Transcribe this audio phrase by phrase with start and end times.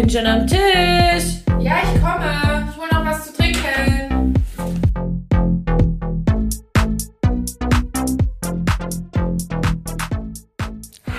[0.00, 1.42] bin schon am Tisch.
[1.58, 2.68] Ja, ich komme.
[2.70, 4.34] Ich hole noch was zu trinken.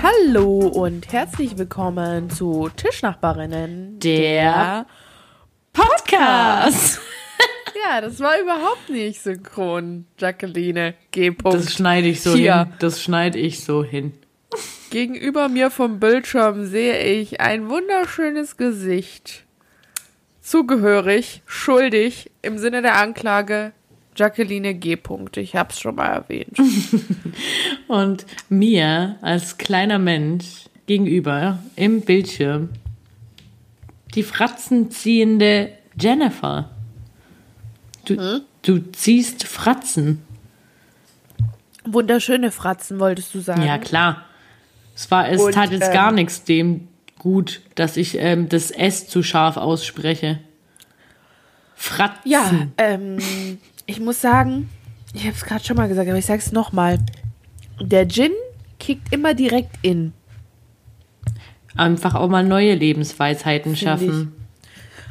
[0.02, 3.98] Hallo und herzlich willkommen zu Tischnachbarinnen.
[4.00, 4.86] Der
[5.72, 7.00] Podcast.
[7.88, 11.34] Ja, das war überhaupt nicht synchron, Jacqueline G.
[11.42, 12.58] Das schneide ich so Hier.
[12.58, 12.72] hin.
[12.78, 14.12] Das schneide ich so hin.
[14.90, 19.44] Gegenüber mir vom Bildschirm sehe ich ein wunderschönes Gesicht.
[20.40, 23.72] Zugehörig, schuldig, im Sinne der Anklage,
[24.16, 24.98] Jacqueline G.
[25.36, 26.58] Ich hab's schon mal erwähnt.
[27.88, 32.70] Und mir als kleiner Mensch gegenüber im Bildschirm
[34.16, 36.68] die Fratzen ziehende Jennifer.
[38.04, 40.22] Du, du ziehst Fratzen.
[41.84, 43.62] Wunderschöne Fratzen, wolltest du sagen?
[43.62, 44.24] Ja, klar.
[44.94, 46.88] Es, war, es Und, tat jetzt ähm, gar nichts dem
[47.18, 50.40] gut, dass ich ähm, das S zu scharf ausspreche.
[51.74, 52.30] Fratzen.
[52.30, 53.18] Ja, ähm,
[53.86, 54.68] ich muss sagen,
[55.14, 56.98] ich habe es gerade schon mal gesagt, aber ich sage es nochmal.
[57.80, 58.32] Der Gin
[58.78, 60.12] kickt immer direkt in.
[61.76, 64.32] Einfach auch mal neue Lebensweisheiten Find schaffen.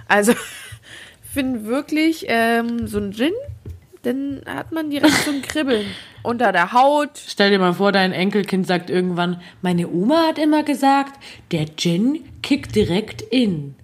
[0.07, 0.33] Also,
[1.33, 3.33] finde wirklich, ähm, so ein Gin,
[4.03, 5.85] dann hat man direkt so ein Kribbeln
[6.23, 7.11] unter der Haut.
[7.27, 12.23] Stell dir mal vor, dein Enkelkind sagt irgendwann, meine Oma hat immer gesagt, der Gin
[12.41, 13.75] kickt direkt in.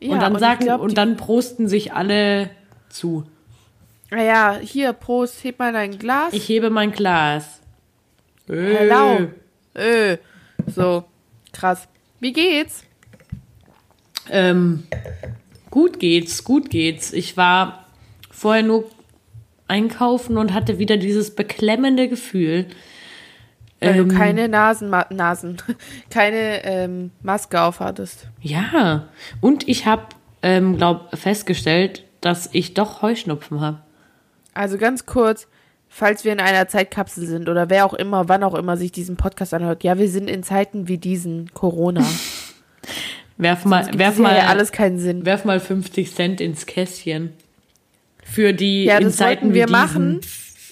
[0.00, 2.50] Ja, und dann ich sagen, glaub, und dann prosten sich alle
[2.88, 3.24] zu.
[4.10, 6.32] Naja, hier, Prost, heb mal dein Glas.
[6.32, 7.60] Ich hebe mein Glas.
[8.46, 9.28] Hello.
[9.74, 10.18] Äh,
[10.66, 11.04] so,
[11.52, 11.88] krass.
[12.20, 12.84] Wie geht's?
[14.30, 14.84] Ähm,
[15.70, 17.12] gut geht's, gut geht's.
[17.12, 17.83] Ich war
[18.44, 18.84] vorher nur
[19.68, 22.66] einkaufen und hatte wieder dieses beklemmende Gefühl.
[23.80, 25.56] Weil Ähm, du keine Nasen, Nasen,
[26.10, 28.28] keine ähm, Maske aufhattest.
[28.42, 29.08] Ja,
[29.40, 30.02] und ich habe,
[30.42, 33.80] ähm, glaub, festgestellt, dass ich doch Heuschnupfen habe.
[34.52, 35.48] Also ganz kurz,
[35.88, 39.16] falls wir in einer Zeitkapsel sind oder wer auch immer, wann auch immer sich diesen
[39.16, 39.84] Podcast anhört.
[39.84, 42.04] Ja, wir sind in Zeiten wie diesen Corona.
[43.38, 45.24] Werf mal, werf mal, alles keinen Sinn.
[45.24, 47.32] werf mal 50 Cent ins Kästchen.
[48.24, 50.20] Für die Ja, in das Zeiten wollten wir machen.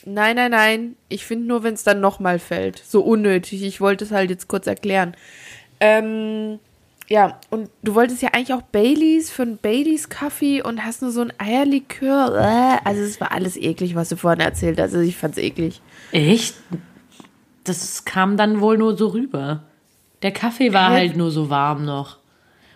[0.05, 0.97] Nein, nein, nein.
[1.09, 2.83] Ich finde nur, wenn es dann nochmal fällt.
[2.85, 3.63] So unnötig.
[3.63, 5.15] Ich wollte es halt jetzt kurz erklären.
[5.81, 6.59] Ähm,
[7.09, 11.13] ja, und du wolltest ja eigentlich auch Baileys für einen Baileys Kaffee und hast nur
[11.13, 12.35] so ein Eierlikör.
[12.37, 14.95] Äh, Also es war alles eklig, was du vorhin erzählt hast.
[14.95, 15.81] Also ich fand's eklig.
[16.11, 16.55] Echt?
[17.65, 19.63] Das kam dann wohl nur so rüber.
[20.23, 20.95] Der Kaffee war Hä?
[20.97, 22.19] halt nur so warm noch.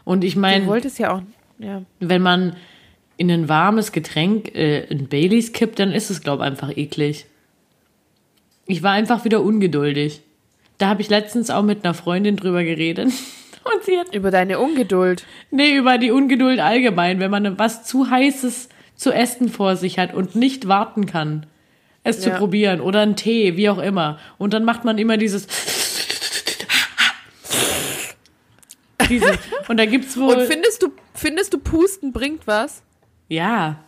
[0.04, 1.22] Und ich Du meine, wolltest ja auch.
[1.58, 1.82] Ja.
[2.00, 2.54] wenn man
[3.16, 7.26] in ein warmes Getränk äh, ein Baileys kippt, dann ist es, glaube ich, einfach eklig.
[8.66, 10.20] Ich war einfach wieder ungeduldig.
[10.78, 13.08] Da habe ich letztens auch mit einer Freundin drüber geredet.
[13.64, 15.24] Und sie hat Über deine Ungeduld.
[15.50, 20.14] Nee, über die Ungeduld allgemein, wenn man was zu heißes zu essen vor sich hat
[20.14, 21.46] und nicht warten kann,
[22.04, 22.38] es zu Ja.
[22.38, 24.20] probieren oder einen Tee, wie auch immer.
[24.38, 25.48] Und dann macht man immer dieses.
[29.08, 29.38] dieses
[29.68, 30.34] und da gibt's wohl.
[30.34, 32.82] Und findest du, findest du, Pusten bringt was?
[33.28, 33.78] Ja,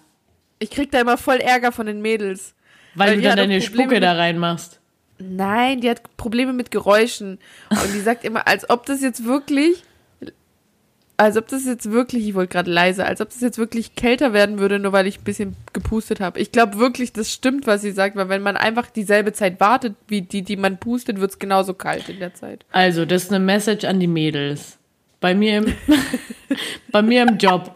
[0.59, 2.55] Ich krieg da immer voll Ärger von den Mädels.
[2.95, 4.81] weil, Weil du dann deine Spucke mit- da reinmachst.
[5.21, 7.39] Nein, die hat Probleme mit Geräuschen.
[7.71, 9.83] Und die sagt immer, als ob das jetzt wirklich,
[11.17, 14.33] als ob das jetzt wirklich, ich wollte gerade leise, als ob das jetzt wirklich kälter
[14.33, 16.39] werden würde, nur weil ich ein bisschen gepustet habe.
[16.39, 19.97] Ich glaube wirklich, das stimmt, was sie sagt, weil wenn man einfach dieselbe Zeit wartet,
[20.07, 22.65] wie die, die man pustet, wird es genauso kalt in der Zeit.
[22.71, 24.79] Also, das ist eine Message an die Mädels.
[25.21, 25.75] Bei mir im,
[26.93, 27.73] bei mir im Job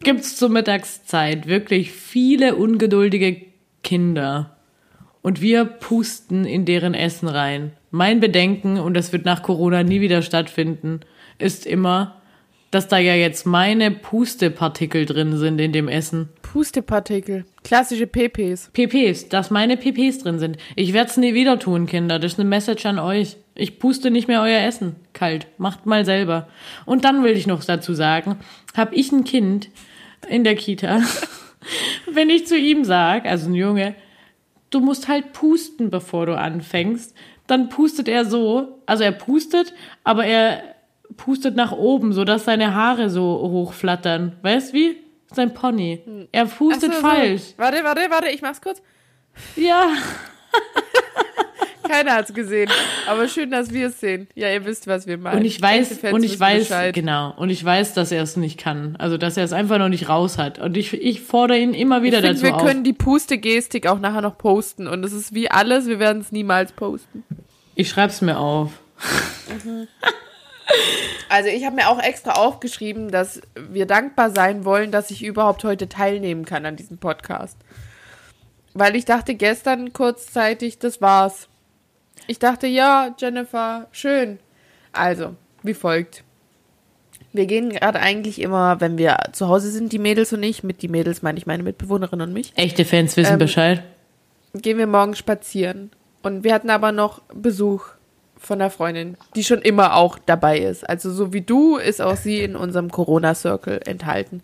[0.00, 3.42] gibt's zur Mittagszeit wirklich viele ungeduldige
[3.82, 4.56] Kinder.
[5.22, 7.72] Und wir pusten in deren Essen rein.
[7.90, 11.00] Mein Bedenken, und das wird nach Corona nie wieder stattfinden,
[11.38, 12.20] ist immer,
[12.70, 16.28] dass da ja jetzt meine Pustepartikel drin sind in dem Essen.
[16.42, 18.70] Pustepartikel, klassische PPs.
[18.72, 20.58] PPs, dass meine PPs drin sind.
[20.74, 22.18] Ich werde es nie wieder tun, Kinder.
[22.18, 23.36] Das ist eine Message an euch.
[23.56, 25.46] Ich puste nicht mehr euer Essen kalt.
[25.58, 26.48] Macht mal selber.
[26.84, 28.38] Und dann will ich noch dazu sagen,
[28.76, 29.70] habe ich ein Kind
[30.28, 31.00] in der Kita,
[32.10, 33.94] wenn ich zu ihm sage, also ein Junge,
[34.70, 37.14] du musst halt pusten, bevor du anfängst,
[37.46, 39.72] dann pustet er so, also er pustet,
[40.04, 40.62] aber er
[41.16, 44.36] pustet nach oben, sodass seine Haare so hochflattern.
[44.42, 44.96] Weißt wie?
[45.32, 46.28] Sein Pony.
[46.32, 47.06] Er pustet so, so.
[47.06, 47.54] falsch.
[47.56, 48.82] Warte, warte, warte, ich mach's kurz.
[49.54, 49.90] Ja.
[51.88, 52.70] Keiner hat's gesehen.
[53.06, 54.28] Aber schön, dass wir es sehen.
[54.34, 55.38] Ja, ihr wisst, was wir meinen.
[55.38, 56.94] Und ich weiß, und ich weiß, Bescheid.
[56.94, 58.96] genau, und ich weiß, dass er es nicht kann.
[58.96, 60.58] Also, dass er es einfach noch nicht raus hat.
[60.58, 62.64] Und ich, ich fordere ihn immer wieder Ich finde, dazu wir auf.
[62.64, 64.86] können die Puste-Gestik auch nachher noch posten.
[64.88, 67.24] Und es ist wie alles, wir werden es niemals posten.
[67.74, 68.70] Ich schreib's mir auf.
[71.28, 75.62] Also ich habe mir auch extra aufgeschrieben, dass wir dankbar sein wollen, dass ich überhaupt
[75.64, 77.56] heute teilnehmen kann an diesem Podcast.
[78.74, 81.48] Weil ich dachte gestern kurzzeitig, das war's.
[82.26, 84.38] Ich dachte, ja, Jennifer, schön.
[84.92, 86.24] Also, wie folgt.
[87.32, 90.80] Wir gehen gerade eigentlich immer, wenn wir zu Hause sind, die Mädels und ich, mit
[90.82, 93.82] die Mädels meine ich meine Mitbewohnerin und mich, Echte Fans wissen Ähm, Bescheid.
[94.54, 95.90] gehen wir morgen spazieren.
[96.22, 97.84] Und wir hatten aber noch Besuch
[98.38, 100.88] von einer Freundin, die schon immer auch dabei ist.
[100.88, 104.42] Also so wie du ist auch sie in unserem Corona-Circle enthalten.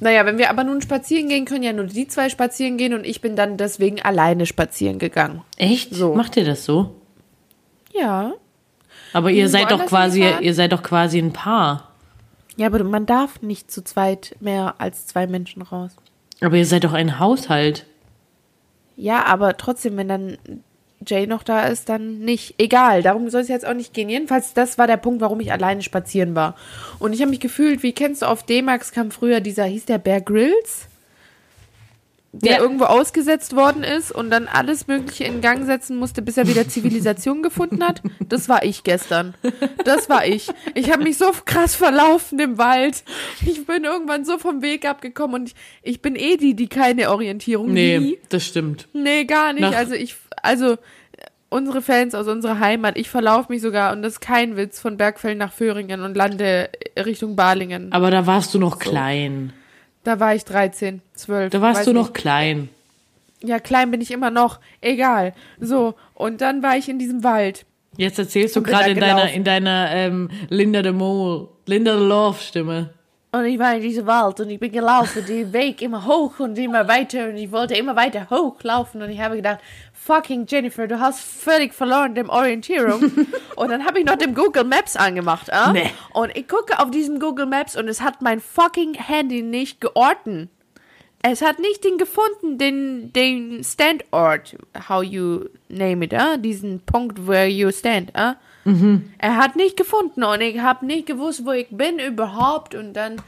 [0.00, 3.04] Naja, wenn wir aber nun spazieren gehen, können ja nur die zwei spazieren gehen und
[3.04, 5.42] ich bin dann deswegen alleine spazieren gegangen.
[5.56, 5.94] Echt?
[5.94, 6.14] so.
[6.14, 6.94] Macht ihr das so?
[7.98, 8.34] Ja.
[9.12, 10.44] Aber ihr seid doch quasi, hinfahren?
[10.44, 11.92] ihr seid doch quasi ein Paar.
[12.56, 15.92] Ja, aber man darf nicht zu zweit mehr als zwei Menschen raus.
[16.40, 17.86] Aber ihr seid doch ein Haushalt.
[18.96, 20.38] Ja, aber trotzdem, wenn dann
[21.06, 22.54] Jay noch da ist, dann nicht.
[22.58, 24.08] Egal, darum soll es jetzt auch nicht gehen.
[24.08, 26.56] Jedenfalls, das war der Punkt, warum ich alleine spazieren war.
[26.98, 29.98] Und ich habe mich gefühlt, wie kennst du, auf D-Max kam früher dieser, hieß der
[29.98, 30.88] Bear Grylls?
[32.32, 32.58] Der Ja.
[32.60, 36.68] irgendwo ausgesetzt worden ist und dann alles Mögliche in Gang setzen musste, bis er wieder
[36.68, 38.02] Zivilisation gefunden hat.
[38.28, 39.32] Das war ich gestern.
[39.86, 40.48] Das war ich.
[40.74, 43.04] Ich habe mich so krass verlaufen im Wald.
[43.46, 47.10] Ich bin irgendwann so vom Weg abgekommen und ich, ich bin eh die, die keine
[47.10, 48.18] Orientierung Nee, nie.
[48.28, 48.86] das stimmt.
[48.92, 49.62] Nee, gar nicht.
[49.62, 50.76] Nach- also ich, also
[51.48, 54.98] unsere Fans aus unserer Heimat, ich verlaufe mich sogar, und das ist kein Witz, von
[54.98, 56.68] Bergfeld nach Föhringen und lande
[56.98, 57.92] Richtung Balingen.
[57.92, 59.54] Aber da warst du noch klein.
[60.06, 61.50] Da war ich 13, 12.
[61.50, 62.14] Da warst du noch nicht.
[62.14, 62.68] klein.
[63.42, 64.60] Ja, klein bin ich immer noch.
[64.80, 65.34] Egal.
[65.58, 67.66] So, und dann war ich in diesem Wald.
[67.96, 72.38] Jetzt erzählst du gerade in deiner, in deiner ähm, Linda de Mol, Linda de Love
[72.40, 72.90] Stimme.
[73.32, 76.56] Und ich war in diesem Wald und ich bin gelaufen, den Weg immer hoch und
[76.56, 79.58] immer weiter und ich wollte immer weiter hochlaufen und ich habe gedacht,
[80.06, 83.02] fucking Jennifer, du hast völlig verloren dem Orientierung.
[83.56, 85.72] und dann habe ich noch dem Google Maps angemacht, ah?
[85.72, 85.90] Nee.
[86.12, 90.48] Und ich gucke auf diesem Google Maps und es hat mein fucking Handy nicht georten.
[91.22, 94.56] Es hat nicht den gefunden, den, den Standort,
[94.88, 96.36] how you name it, ah?
[96.36, 98.14] diesen Punkt, where you stand.
[98.14, 98.36] Ah?
[99.18, 103.22] Er hat nicht gefunden und ich habe nicht gewusst, wo ich bin überhaupt und dann,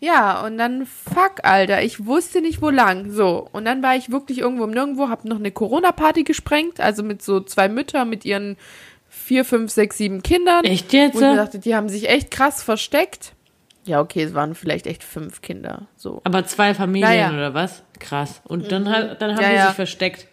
[0.00, 3.10] ja, und dann, fuck, Alter, ich wusste nicht, wo lang.
[3.12, 7.02] So, und dann war ich wirklich irgendwo im Nirgendwo, hab noch eine Corona-Party gesprengt, also
[7.02, 8.56] mit so zwei Müttern mit ihren
[9.08, 10.64] vier, fünf, sechs, sieben Kindern.
[10.64, 11.14] Echt jetzt?
[11.14, 13.32] Wo ich dachte, die haben sich echt krass versteckt.
[13.84, 16.20] Ja, okay, es waren vielleicht echt fünf Kinder, so.
[16.24, 17.30] Aber zwei Familien Naja.
[17.32, 17.82] oder was?
[17.98, 18.40] Krass.
[18.44, 20.28] Und dann, hat- dann haben Ja, die sich versteckt.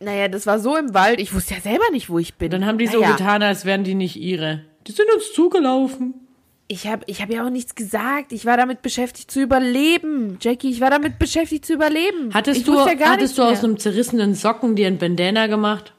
[0.00, 2.50] Naja, das war so im Wald, ich wusste ja selber nicht, wo ich bin.
[2.50, 3.12] Dann haben die so naja.
[3.16, 4.62] getan, als wären die nicht ihre.
[4.86, 6.25] Die sind uns zugelaufen.
[6.68, 8.32] Ich habe ich hab ja auch nichts gesagt.
[8.32, 10.38] Ich war damit beschäftigt zu überleben.
[10.40, 12.34] Jackie, ich war damit beschäftigt zu überleben.
[12.34, 15.92] Hattest ich du, ja hattest du aus einem zerrissenen Socken dir ein Bandana gemacht?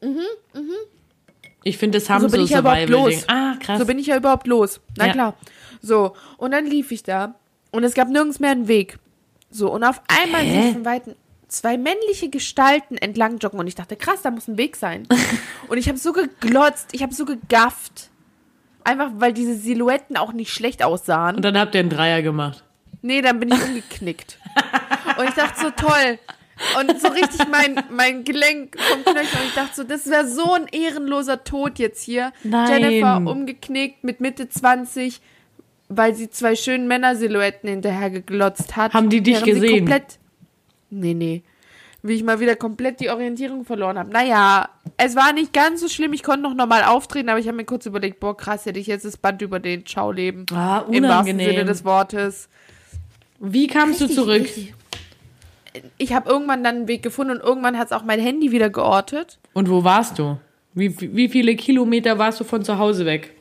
[0.00, 0.20] Mhm,
[0.54, 0.70] mhm.
[1.64, 3.24] Ich finde, das haben So so, bin ich ja überhaupt los.
[3.28, 3.78] Ah, krass.
[3.78, 4.80] So bin ich ja überhaupt los.
[4.96, 5.12] Na Ja.
[5.12, 5.34] klar.
[5.82, 7.34] So, und dann lief ich da
[7.70, 8.98] und es gab nirgends mehr einen Weg.
[9.50, 10.50] So, und auf einmal Hä?
[10.50, 11.14] sehe ich von Weitem
[11.48, 15.06] zwei männliche Gestalten entlang joggen und ich dachte, krass, da muss ein Weg sein.
[15.68, 18.10] und ich habe so geglotzt, ich habe so gegafft.
[18.86, 21.34] Einfach, weil diese Silhouetten auch nicht schlecht aussahen.
[21.34, 22.62] Und dann habt ihr einen Dreier gemacht.
[23.02, 24.38] Nee, dann bin ich umgeknickt.
[25.18, 26.20] und ich dachte so, toll.
[26.78, 29.40] Und so richtig mein, mein Gelenk vom Knöchel.
[29.40, 32.32] Und ich dachte so, das wäre so ein ehrenloser Tod jetzt hier.
[32.44, 32.80] Nein.
[32.80, 35.20] Jennifer umgeknickt mit Mitte 20,
[35.88, 38.94] weil sie zwei schönen Männersilhouetten hinterher geglotzt hat.
[38.94, 39.78] Haben die dich gesehen?
[39.78, 40.20] Komplett,
[40.90, 41.42] nee, nee.
[42.06, 44.10] Wie ich mal wieder komplett die Orientierung verloren habe.
[44.10, 46.12] Naja, es war nicht ganz so schlimm.
[46.12, 48.86] Ich konnte noch normal auftreten, aber ich habe mir kurz überlegt, boah, krass, hätte ich
[48.86, 50.46] jetzt das Band über den Ciao leben.
[50.52, 51.50] Ah, Im wahrsten unangenehm.
[51.50, 52.48] Sinne des Wortes.
[53.40, 54.42] Wie kamst du Richtig, zurück?
[54.42, 54.74] richtig.
[55.98, 58.70] Ich habe irgendwann dann einen Weg gefunden und irgendwann hat es auch mein Handy wieder
[58.70, 59.38] geortet.
[59.52, 60.38] Und wo warst du?
[60.74, 63.34] Wie, wie viele Kilometer warst du von zu Hause weg?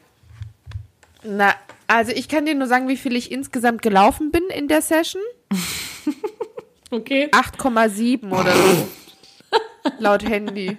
[1.23, 1.53] Na,
[1.87, 5.21] also ich kann dir nur sagen, wie viel ich insgesamt gelaufen bin in der Session.
[6.95, 7.29] Okay.
[7.31, 8.87] 8,7 oder so.
[9.99, 10.77] laut Handy.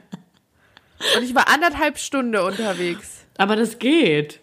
[1.17, 3.25] Und ich war anderthalb Stunden unterwegs.
[3.39, 4.41] Aber das geht.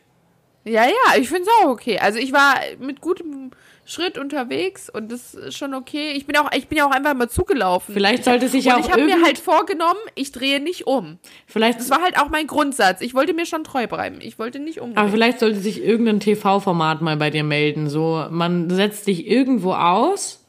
[0.65, 1.99] Ja, ja, ich finde es auch okay.
[1.99, 3.51] Also ich war mit gutem
[3.85, 6.13] Schritt unterwegs und das ist schon okay.
[6.13, 7.93] Ich bin auch, ich bin ja auch einfach mal zugelaufen.
[7.93, 11.17] Vielleicht sollte sich ja auch ich habe mir halt vorgenommen, ich drehe nicht um.
[11.47, 13.01] Vielleicht, Das war halt auch mein Grundsatz.
[13.01, 14.19] Ich wollte mir schon treu bleiben.
[14.21, 14.97] Ich wollte nicht umdrehen.
[14.97, 17.89] aber vielleicht sollte sich irgendein TV-Format mal bei dir melden.
[17.89, 20.42] So, man setzt dich irgendwo aus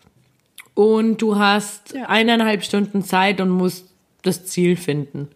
[0.75, 2.07] und du hast Ja.
[2.07, 3.89] eineinhalb Stunden Zeit und musst
[4.23, 5.29] das Ziel finden.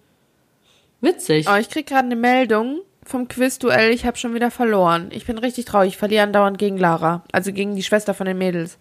[1.00, 1.46] Witzig.
[1.48, 3.90] Oh, ich krieg gerade eine Meldung vom Quizduell.
[3.92, 5.08] Ich habe schon wieder verloren.
[5.12, 5.90] Ich bin richtig traurig.
[5.90, 7.22] Ich verliere andauernd gegen Lara.
[7.32, 8.78] Also gegen die Schwester von den Mädels.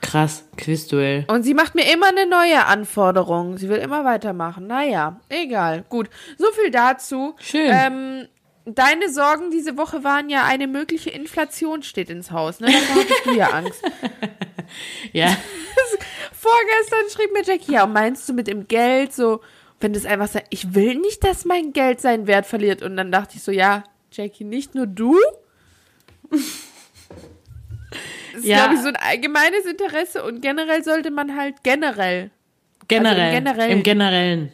[0.00, 1.24] Krass, Quizduell.
[1.28, 3.56] Und sie macht mir immer eine neue Anforderung.
[3.56, 4.66] Sie will immer weitermachen.
[4.66, 5.84] Naja, egal.
[5.88, 6.10] Gut.
[6.38, 7.34] So viel dazu.
[7.38, 7.70] Schön.
[7.72, 8.28] Ähm,
[8.64, 12.60] deine Sorgen diese Woche waren ja, eine mögliche Inflation steht ins Haus.
[12.60, 12.66] Ne?
[12.72, 13.82] Davor hattest du ja Angst.
[15.12, 15.26] Ja,
[16.32, 19.42] Vorgestern schrieb mir Jackie, ja, meinst du mit dem Geld so,
[19.80, 22.80] wenn das einfach sagt, ich will nicht, dass mein Geld seinen Wert verliert.
[22.82, 25.18] Und dann dachte ich so, ja, Jackie, nicht nur du.
[26.30, 26.40] Das
[28.40, 28.58] ist, Ja.
[28.58, 32.30] glaube ich, so ein allgemeines Interesse und generell sollte man halt generell,
[32.88, 33.32] generell.
[33.32, 33.70] generell.
[33.70, 34.52] Im Generellen.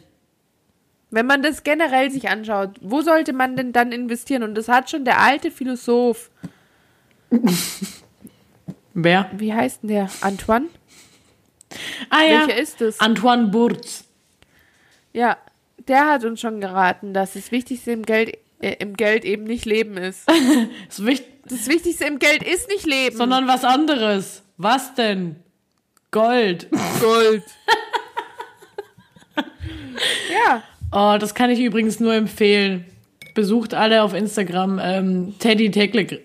[1.11, 4.43] Wenn man das generell sich anschaut, wo sollte man denn dann investieren?
[4.43, 6.29] Und das hat schon der alte Philosoph,
[8.93, 9.29] Wer?
[9.33, 10.09] wie heißt denn der?
[10.21, 10.67] Antoine?
[12.09, 12.99] Ah ja, Welcher ist es?
[12.99, 14.03] Antoine Burz.
[15.13, 15.37] Ja,
[15.87, 19.65] der hat uns schon geraten, dass das Wichtigste im Geld, äh, im Geld eben nicht
[19.65, 20.27] Leben ist.
[20.89, 23.15] Ist wichtig, Das Wichtigste im Geld ist nicht Leben.
[23.17, 24.43] sondern was anderes.
[24.57, 25.37] Was denn?
[26.11, 26.67] Gold.
[26.99, 27.43] Gold.
[30.31, 30.63] ja.
[30.91, 32.85] Oh, das kann ich übrigens nur empfehlen.
[33.35, 36.19] Besucht alle auf Instagram ähm, Teddy Tekle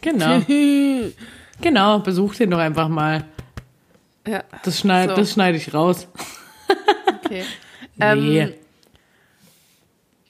[0.00, 0.40] Genau.
[1.60, 3.24] genau, besucht ihn doch einfach mal.
[4.26, 5.16] Ja, Das schneid, So.
[5.16, 6.08] das schneide ich raus.
[7.24, 7.44] okay.
[7.96, 8.40] Nee.
[8.40, 8.52] Ähm,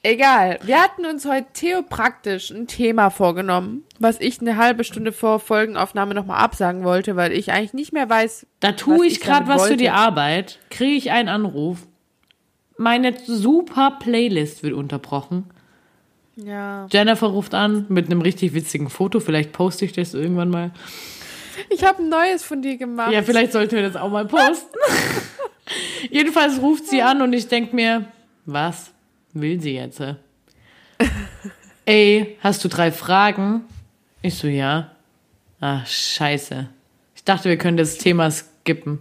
[0.03, 0.59] egal.
[0.63, 6.13] Wir hatten uns heute theopraktisch ein Thema vorgenommen, was ich eine halbe Stunde vor Folgenaufnahme
[6.13, 8.45] nochmal absagen wollte, weil ich eigentlich nicht mehr weiß.
[8.59, 11.79] Da tue ich ich gerade was für die Arbeit, kriege ich einen Anruf.
[12.77, 15.45] Meine super Playlist wird unterbrochen.
[16.35, 16.87] Ja.
[16.91, 19.19] Jennifer ruft an mit einem richtig witzigen Foto.
[19.19, 20.71] Vielleicht poste ich das irgendwann mal.
[21.69, 23.13] Ich habe ein neues von dir gemacht.
[23.13, 24.77] Ja, vielleicht sollten wir das auch mal posten.
[26.11, 28.05] Jedenfalls ruft sie an und ich denk mir,
[28.45, 28.91] was
[29.33, 30.01] will sie jetzt?
[31.85, 33.63] Ey, hast du drei Fragen?
[34.21, 34.91] Ich so, ja.
[35.61, 36.67] Ach, scheiße.
[37.15, 38.99] Ich dachte, wir können das Thema skippen.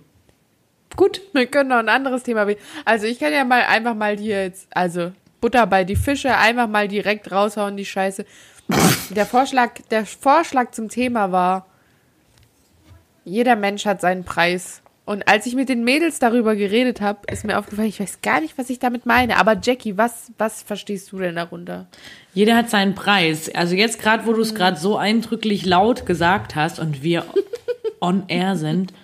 [0.96, 1.20] Gut.
[1.32, 2.58] Wir können noch ein anderes Thema wählen.
[2.84, 6.68] Also ich kann ja mal einfach mal hier jetzt, also Butter bei die Fische, einfach
[6.68, 8.24] mal direkt raushauen, die Scheiße.
[9.10, 11.66] Der Vorschlag, der Vorschlag zum Thema war,
[13.24, 14.80] jeder Mensch hat seinen Preis.
[15.06, 18.40] Und als ich mit den Mädels darüber geredet habe, ist mir aufgefallen, ich weiß gar
[18.40, 19.36] nicht, was ich damit meine.
[19.36, 21.88] Aber Jackie, was, was verstehst du denn darunter?
[22.32, 23.54] Jeder hat seinen Preis.
[23.54, 27.26] Also jetzt gerade, wo du es gerade so eindrücklich laut gesagt hast und wir
[28.00, 28.94] on air sind,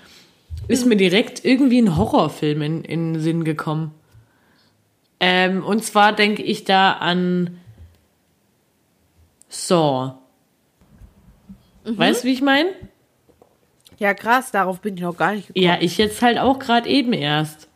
[0.68, 3.94] ist mir direkt irgendwie ein Horrorfilm in, in den Sinn gekommen.
[5.18, 7.58] Ähm, und zwar denke ich da an
[9.48, 10.14] Saw.
[11.84, 12.70] Weißt du, wie ich meine?
[13.98, 15.64] Ja, krass, darauf bin ich noch gar nicht gekommen.
[15.64, 17.68] Ja, ich jetzt halt auch gerade eben erst.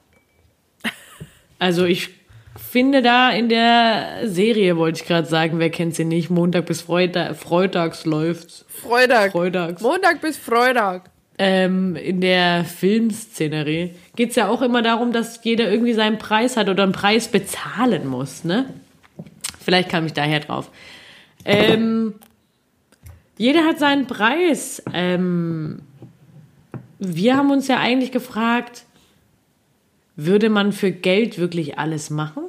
[1.59, 2.11] Also ich
[2.57, 6.83] finde da in der Serie, wollte ich gerade sagen, wer kennt sie nicht, Montag bis
[6.83, 8.65] Freitag, Freitags läuft's.
[8.69, 9.33] Freitag.
[9.33, 9.83] Freitags.
[9.83, 11.11] Montag bis Freitag.
[11.37, 16.69] Ähm, in der Filmszenerie geht's ja auch immer darum, dass jeder irgendwie seinen Preis hat
[16.69, 18.67] oder einen Preis bezahlen muss, ne?
[19.61, 20.71] Vielleicht kam ich daher drauf.
[21.45, 22.15] Ähm,
[23.37, 24.83] jeder hat seinen Preis.
[24.93, 25.81] Ähm,
[26.99, 28.85] wir haben uns ja eigentlich gefragt,
[30.17, 32.45] würde man für Geld wirklich alles machen?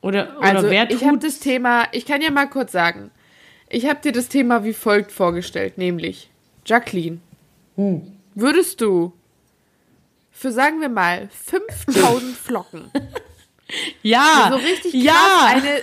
[0.00, 3.10] Oder, oder Also, wer ich habe tut das Thema, ich kann ja mal kurz sagen.
[3.68, 6.30] Ich habe dir das Thema wie folgt vorgestellt, nämlich
[6.64, 7.18] Jacqueline.
[7.76, 8.02] Hm.
[8.34, 9.12] Würdest du
[10.30, 12.90] für, sagen wir mal, 5000 Flocken,
[14.02, 15.46] Ja, so richtig krass ja.
[15.46, 15.82] eine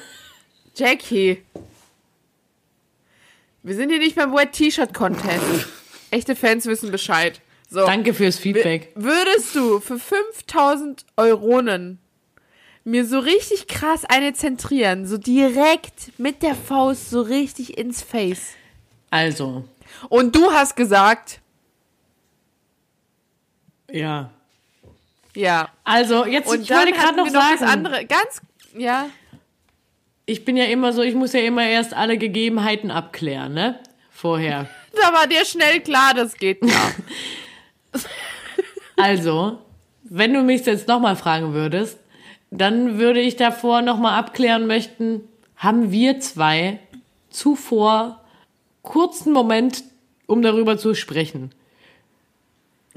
[0.75, 1.43] Jackie.
[3.63, 5.67] Wir sind hier nicht beim Wet T-Shirt Contest.
[6.11, 7.41] Echte Fans wissen Bescheid.
[7.69, 7.85] So.
[7.85, 8.91] Danke fürs Feedback.
[8.95, 11.99] Würdest du für 5000 Euronen
[12.85, 18.53] mir so richtig krass eine zentrieren, so direkt mit der Faust so richtig ins Face?
[19.09, 19.65] Also,
[20.07, 21.41] Und du hast gesagt,
[23.91, 24.29] ja.
[25.35, 25.69] ja.
[25.83, 28.41] Also, jetzt, Und ich wollte gerade noch sagen, das andere, ganz,
[28.75, 29.07] ja.
[30.25, 33.79] ich bin ja immer so, ich muss ja immer erst alle Gegebenheiten abklären, ne?
[34.11, 34.67] Vorher.
[34.99, 36.91] Da war dir schnell klar, das geht klar.
[38.99, 39.59] Also,
[40.03, 41.99] wenn du mich jetzt nochmal fragen würdest,
[42.49, 45.21] dann würde ich davor nochmal abklären möchten,
[45.55, 46.79] haben wir zwei
[47.29, 48.21] zuvor
[48.81, 49.83] kurzen Moment,
[50.25, 51.51] um darüber zu sprechen.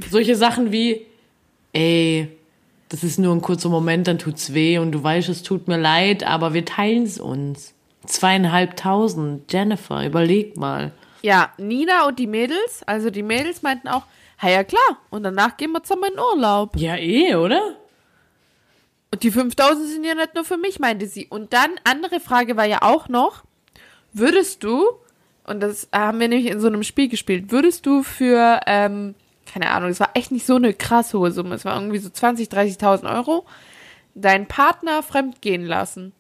[0.09, 1.07] Solche Sachen wie,
[1.73, 2.29] ey,
[2.89, 5.79] das ist nur ein kurzer Moment, dann tut's weh und du weißt, es tut mir
[5.79, 7.75] leid, aber wir teilen's uns.
[8.07, 10.93] Zweieinhalbtausend, Jennifer, überleg mal.
[11.23, 14.05] Ja, Nina und die Mädels, also die Mädels meinten auch,
[14.43, 16.77] ja, ja klar, und danach gehen wir zusammen in Urlaub.
[16.77, 17.77] Ja, eh, oder?
[19.13, 21.27] Und die 5000 sind ja nicht nur für mich, meinte sie.
[21.27, 23.45] Und dann, andere Frage war ja auch noch,
[24.13, 24.85] würdest du,
[25.45, 29.15] und das haben wir nämlich in so einem Spiel gespielt, würdest du für, ähm,
[29.51, 32.09] keine Ahnung, es war echt nicht so eine krass hohe Summe, es war irgendwie so
[32.09, 33.45] 20.000, 30.000 Euro,
[34.15, 36.13] deinen Partner fremd gehen lassen?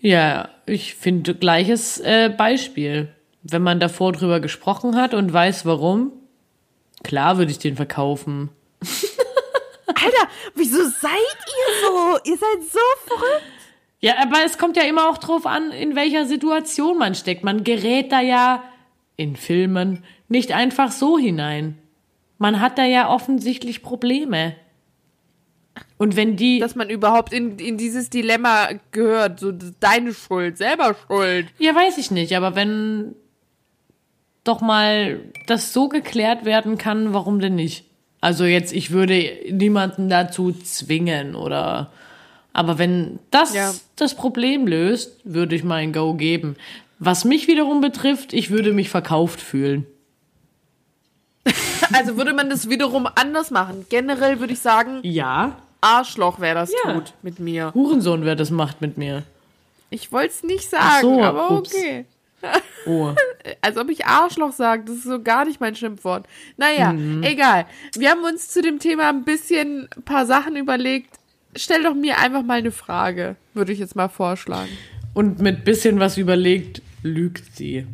[0.00, 3.08] Ja, ich finde gleiches äh, Beispiel.
[3.42, 6.12] Wenn man davor drüber gesprochen hat und weiß warum,
[7.04, 8.50] klar würde ich den verkaufen.
[9.86, 12.18] Alter, wieso seid ihr so?
[12.30, 13.42] Ihr seid so verrückt.
[14.00, 17.44] Ja, aber es kommt ja immer auch drauf an, in welcher Situation man steckt.
[17.44, 18.62] Man gerät da ja
[19.16, 21.78] in Filmen nicht einfach so hinein.
[22.38, 24.54] Man hat da ja offensichtlich Probleme.
[25.98, 26.58] Und wenn die.
[26.58, 29.40] Dass man überhaupt in, in dieses Dilemma gehört.
[29.40, 31.46] So, deine Schuld, selber schuld.
[31.58, 33.14] Ja, weiß ich nicht, aber wenn
[34.44, 37.84] doch mal das so geklärt werden kann, warum denn nicht?
[38.20, 41.92] Also jetzt, ich würde niemanden dazu zwingen oder.
[42.52, 43.74] Aber wenn das Ja.
[43.96, 46.56] das Problem löst, würde ich mal ein Go geben.
[46.98, 49.86] Was mich wiederum betrifft, ich würde mich verkauft fühlen.
[51.92, 53.86] Also würde man das wiederum anders machen.
[53.88, 55.56] Generell würde ich sagen, Ja.
[55.80, 56.92] Arschloch, wer das Ja.
[56.94, 57.72] tut mit mir.
[57.74, 59.22] Hurensohn, wer das macht mit mir.
[59.90, 61.72] Ich wollte es nicht sagen, so, aber ups.
[61.74, 62.04] okay.
[62.86, 63.12] Oh.
[63.60, 66.26] Als ob ich Arschloch sage, das ist so gar nicht mein Schimpfwort.
[66.56, 67.22] Naja, Mhm.
[67.22, 67.66] egal.
[67.94, 71.10] Wir haben uns zu dem Thema ein bisschen ein paar Sachen überlegt.
[71.54, 74.68] Stell doch mir einfach mal eine Frage, würde ich jetzt mal vorschlagen.
[75.14, 77.86] Und mit bisschen was überlegt, lügt sie.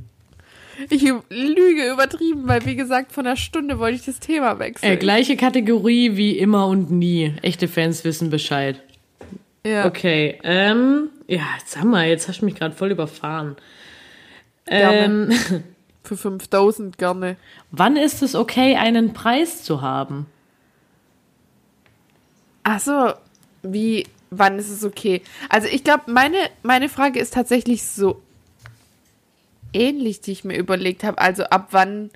[0.91, 4.93] Ich lüge übertrieben, weil wie gesagt, von einer Stunde wollte ich das Thema wechseln.
[4.93, 7.35] Äh, gleiche Kategorie wie immer und nie.
[7.43, 8.81] Echte Fans wissen Bescheid.
[9.65, 9.87] ja.
[9.87, 13.57] Okay, ähm, ja, sag mal, jetzt hast du mich gerade voll überfahren.
[14.67, 15.31] Gerne.
[15.31, 15.65] Ähm,
[16.05, 17.37] Für 5000 gerne.
[17.71, 20.27] wann ist es okay, einen Preis zu haben?
[22.65, 23.13] Ach so,
[23.63, 25.23] wie, wann ist es okay?
[25.49, 28.21] Also ich glaube, meine, meine Frage ist tatsächlich so
[29.73, 31.19] ähnlich, die ich mir überlegt habe.
[31.19, 32.11] Also ab wann,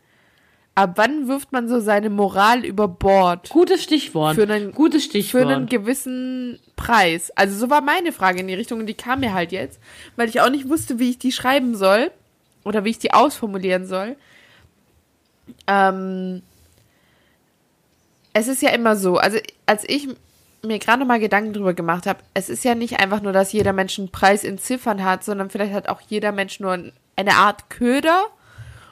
[0.75, 3.51] ab wann wirft man so seine Moral über Bord?
[3.51, 4.35] Gutes Stichwort.
[4.37, 5.47] Für einen- Gutes Für Stichwort.
[5.47, 7.31] einen gewissen Preis.
[7.37, 9.80] Also so war meine Frage in die Richtung und die kam mir halt jetzt,
[10.17, 12.11] weil ich auch nicht wusste, wie ich die schreiben soll
[12.65, 14.17] oder wie ich die ausformulieren soll.
[15.67, 16.43] Ähm,
[18.33, 20.09] es ist ja immer so, also als ich
[20.63, 23.73] mir gerade mal Gedanken drüber gemacht habe, es ist ja nicht einfach nur, dass jeder
[23.73, 27.35] Mensch einen Preis in Ziffern hat, sondern vielleicht hat auch jeder Mensch nur ein- eine
[27.35, 28.26] Art Köder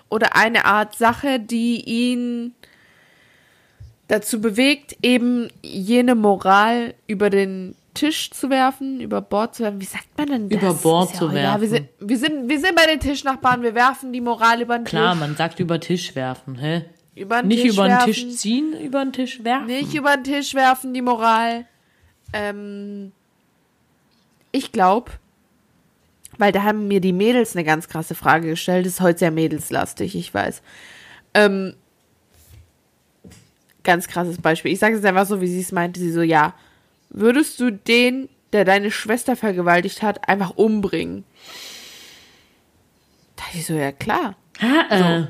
[0.09, 2.55] oder eine Art Sache, die ihn
[4.09, 9.81] dazu bewegt, eben jene Moral über den Tisch zu werfen, über Bord zu werfen.
[9.81, 10.61] Wie sagt man denn das?
[10.61, 11.61] Über Bord Ist zu auch egal.
[11.61, 11.89] Wir werfen.
[11.99, 15.13] sind, wir, sind, wir sind bei den Tischnachbarn, wir werfen die Moral über den Klar,
[15.13, 15.21] Tisch.
[15.21, 16.85] man sagt über Tisch werfen, hä?
[17.15, 18.13] Über den Nicht Tisch über den werfen.
[18.13, 19.67] Tisch ziehen, über den Tisch werfen.
[19.67, 21.67] Nicht über den Tisch werfen, die Moral.
[22.33, 23.13] Ähm,
[24.51, 25.13] ich glaube,
[26.39, 28.87] weil da haben mir die Mädels eine ganz krasse Frage gestellt.
[28.87, 30.63] Das ist heute sehr mädelslastig, ich weiß.
[31.35, 31.75] Ähm,
[33.83, 34.73] ganz krasses Beispiel.
[34.73, 36.01] Ich sage es einfach so, wie sie es meinte.
[36.01, 36.55] Sie so, ja,
[37.11, 41.25] würdest du den, der deine Schwester vergewaltigt hat, einfach umbringen?
[43.37, 44.37] Da ich so, ja klar.
[44.61, 45.27] Ah, äh,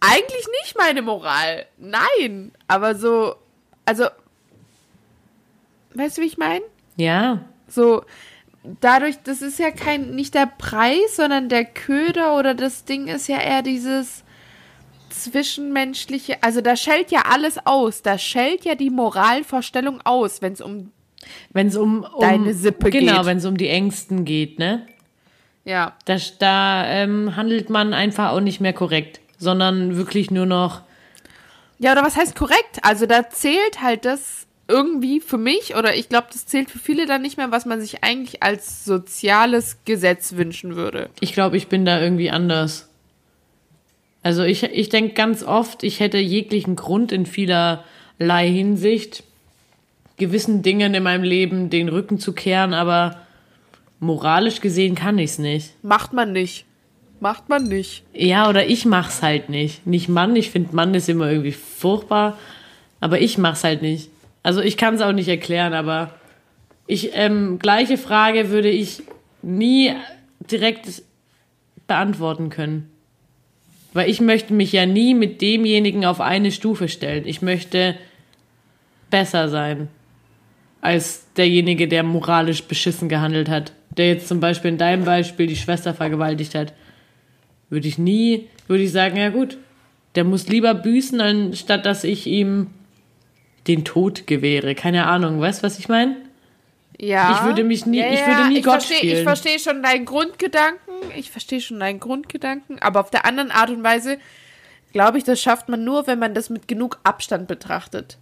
[0.00, 1.66] Eigentlich nicht meine Moral.
[1.78, 2.52] Nein.
[2.68, 3.36] Aber so,
[3.84, 4.06] also,
[5.94, 6.64] weißt du, wie ich meine?
[6.96, 7.44] ja.
[7.68, 8.04] So,
[8.80, 13.28] dadurch, das ist ja kein, nicht der Preis, sondern der Köder oder das Ding ist
[13.28, 14.24] ja eher dieses
[15.10, 18.02] zwischenmenschliche, also da schellt ja alles aus.
[18.02, 20.92] Da schellt ja die Moralvorstellung aus, wenn es um,
[21.52, 23.26] Wenn es um, um Deine Sippe genau, geht.
[23.26, 24.86] wenn es um die Ängsten geht, ne?
[25.64, 25.94] ja.
[26.04, 30.82] Da, da ähm, handelt man einfach auch nicht mehr korrekt, sondern wirklich nur noch
[31.78, 32.78] Ja, oder was heißt korrekt?
[32.82, 37.06] Also da zählt halt das irgendwie für mich, oder ich glaube, das zählt für viele
[37.06, 41.10] dann nicht mehr, was man sich eigentlich als soziales Gesetz wünschen würde.
[41.20, 42.88] Ich glaube, ich bin da irgendwie anders.
[44.22, 49.22] Also ich, ich denke ganz oft, ich hätte jeglichen Grund in vielerlei Hinsicht,
[50.16, 53.20] gewissen Dingen in meinem Leben den Rücken zu kehren, aber
[54.00, 55.72] moralisch gesehen kann ich's nicht.
[55.84, 56.64] Macht man nicht.
[57.20, 58.02] Macht man nicht.
[58.12, 59.86] Ja, oder ich mach's halt nicht.
[59.86, 62.36] Nicht Mann, ich finde Mann ist immer irgendwie furchtbar,
[63.00, 64.10] aber ich mach's halt nicht.
[64.46, 66.14] Also ich kann es auch nicht erklären, aber
[66.86, 69.02] ich, ähm, gleiche Frage würde ich
[69.42, 69.92] nie
[70.38, 71.02] direkt
[71.88, 72.88] beantworten können.
[73.92, 77.26] Weil ich möchte mich ja nie mit demjenigen auf eine Stufe stellen.
[77.26, 77.96] Ich möchte
[79.10, 79.88] besser sein
[80.80, 83.72] als derjenige, der moralisch beschissen gehandelt hat.
[83.96, 86.72] Der jetzt zum Beispiel in deinem Beispiel die Schwester vergewaltigt hat.
[87.68, 89.58] Würde ich nie, würde ich sagen, ja gut,
[90.14, 92.68] der muss lieber büßen, anstatt dass ich ihm
[93.66, 94.74] den Tod gewähre.
[94.74, 96.16] Keine Ahnung, weißt du, was ich meine?
[96.98, 97.32] Ja.
[97.32, 99.24] Ich würde mich nie- ja, ich würde nie ich Gott versteh, Ich spielen.
[99.24, 100.94] verstehe schon deinen Grundgedanken.
[101.16, 102.78] Ich verstehe schon deinen Grundgedanken.
[102.80, 104.18] Aber auf der anderen Art und Weise
[104.92, 108.16] glaube ich, das schafft man nur, wenn man das mit genug Abstand betrachtet.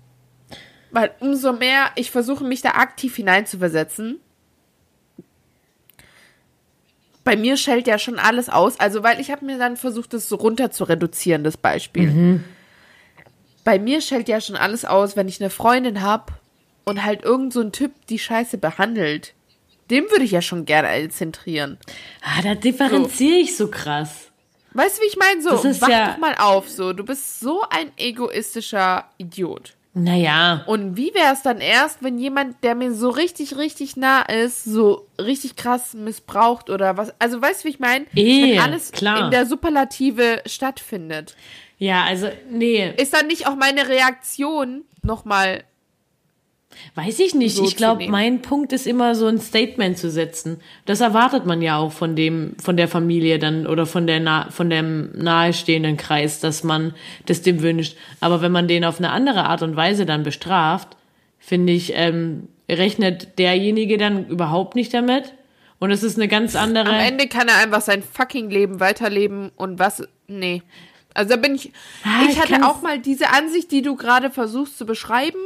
[0.91, 4.19] Weil umso mehr ich versuche, mich da aktiv hineinzuversetzen,
[7.23, 8.79] bei mir schellt ja schon alles aus.
[8.81, 12.43] Also, weil ich habe mir dann versucht, das so runter zu reduzieren, das Beispiel.
[13.65, 16.33] Bei mir schellt ja schon alles aus, wenn ich eine Freundin habe
[16.85, 19.35] und halt irgend so ein Typ die Scheiße behandelt.
[19.91, 21.79] Dem würde ich ja schon gerne zentrieren.
[22.23, 24.31] Ah, da differenziere ich so krass.
[24.73, 25.41] Weißt du, wie ich meine?
[25.43, 26.69] So, Das ist wach ja- doch mal auf.
[26.69, 29.75] So, du bist so ein egoistischer Idiot.
[29.97, 34.23] Naja, Und wie wäre es dann erst, wenn jemand, der mir so richtig, richtig nah
[34.23, 37.13] ist, so richtig krass missbraucht oder was?
[37.21, 38.05] Also weißt du, wie ich meine?
[38.13, 39.27] Wenn alles klar.
[39.27, 41.37] in der Superlative stattfindet.
[41.79, 45.65] Ja, also, nee, Ist dann nicht auch meine Reaktion nochmal
[46.95, 47.57] weiß ich nicht.
[47.57, 50.61] so ich glaube, mein Punkt ist immer so ein Statement zu setzen.
[50.87, 54.71] Das erwartet man ja auch von dem, von der Familie dann oder von der, von
[54.71, 56.95] dem nahestehenden Kreis, dass man
[57.27, 57.97] das dem wünscht.
[58.21, 60.97] Aber wenn man den auf eine andere Art und Weise dann bestraft,
[61.39, 65.35] finde ich, ähm, rechnet derjenige dann überhaupt nicht damit.
[65.79, 66.89] Und es ist eine ganz andere.
[66.89, 70.03] Am Ende kann er einfach sein fucking Leben weiterleben und was.
[70.27, 70.63] Nee.
[71.15, 71.73] Also da bin ich.
[72.05, 75.39] Ah, ich hatte auch mal diese Ansicht, die du gerade versuchst zu beschreiben.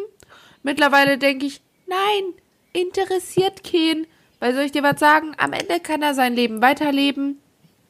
[0.63, 2.33] Mittlerweile denke ich, nein,
[2.73, 4.07] interessiert keinen.
[4.41, 5.33] Weil soll ich dir was sagen?
[5.37, 7.39] Am Ende kann er sein Leben weiterleben.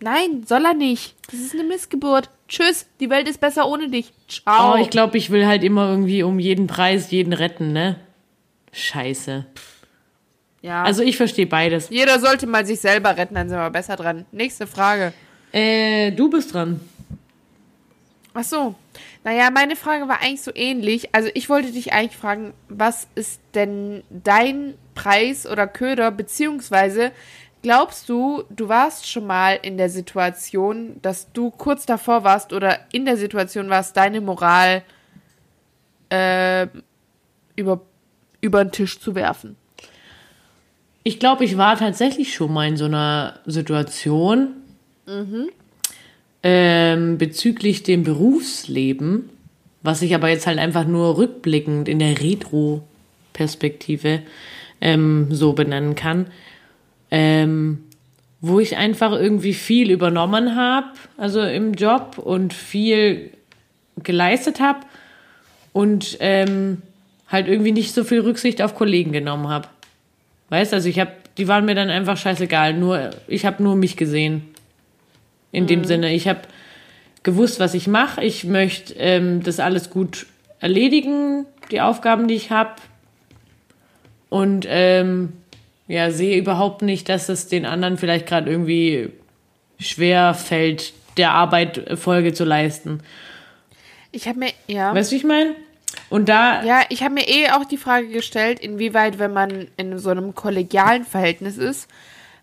[0.01, 1.15] Nein, soll er nicht.
[1.31, 2.31] Das ist eine Missgeburt.
[2.49, 4.13] Tschüss, die Welt ist besser ohne dich.
[4.29, 4.75] Ciao.
[4.75, 7.97] Oh, ich glaube, ich will halt immer irgendwie um jeden Preis jeden retten, ne?
[8.73, 9.45] Scheiße.
[10.63, 10.83] ja.
[10.85, 11.91] Also ich verstehe beides.
[11.91, 14.25] Jeder sollte mal sich selber retten, dann sind wir besser dran.
[14.33, 15.13] Nächste Frage.
[15.53, 16.81] Äh, du bist dran.
[18.41, 18.77] Ach so.
[19.25, 21.13] Naja, meine Frage war eigentlich so ähnlich.
[21.13, 27.11] Also ich wollte dich eigentlich fragen, was ist denn dein Preis oder Köder, beziehungsweise
[27.63, 32.79] glaubst du, du warst schon mal in der Situation, dass du kurz davor warst oder
[32.93, 34.85] in der Situation warst, deine Moral
[36.11, 36.69] äh,
[37.57, 37.81] über,
[38.41, 39.57] über den Tisch zu werfen?
[41.03, 44.55] Ich glaube, ich war tatsächlich schon mal in so einer Situation
[46.43, 49.31] ähm, bezüglich dem Berufsleben,
[49.83, 54.23] was ich aber jetzt halt einfach nur rückblickend in der Retro-Perspektive
[54.81, 56.27] ähm, so benennen kann,
[57.11, 57.85] ähm,
[58.41, 63.31] wo ich einfach irgendwie viel übernommen habe, also im Job und viel
[64.03, 64.81] geleistet habe
[65.73, 66.83] und ähm,
[67.29, 69.69] halt irgendwie nicht so viel Rücksicht auf Kollegen genommen habe.
[70.51, 72.75] Weißt, also ich habe, die waren mir dann einfach scheißegal.
[72.75, 74.43] Nur ich habe nur mich gesehen.
[75.53, 76.43] In dem Sinne, ich habe
[77.23, 78.23] gewusst, was ich mache.
[78.23, 80.27] Ich möchte ähm, das alles gut
[80.61, 82.77] erledigen, die Aufgaben, die ich habe.
[84.29, 85.33] Und ähm,
[85.87, 89.11] ja, sehe überhaupt nicht, dass es den anderen vielleicht gerade irgendwie
[89.79, 93.01] schwer fällt, der Arbeit äh, Folge zu leisten.
[94.13, 94.95] Ich habe mir, ja.
[94.95, 95.55] Weißt du, wie ich meine?
[96.11, 99.99] Und da, Ja, ich habe mir eh auch die Frage gestellt, inwieweit, wenn man in
[99.99, 101.89] so einem kollegialen Verhältnis ist,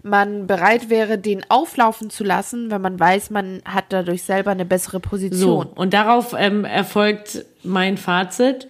[0.05, 4.63] man bereit wäre, den auflaufen zu lassen, wenn man weiß, man hat dadurch selber eine
[4.65, 5.65] bessere So, Position.
[5.67, 8.67] und darauf ähm, erfolgt mein Fazit,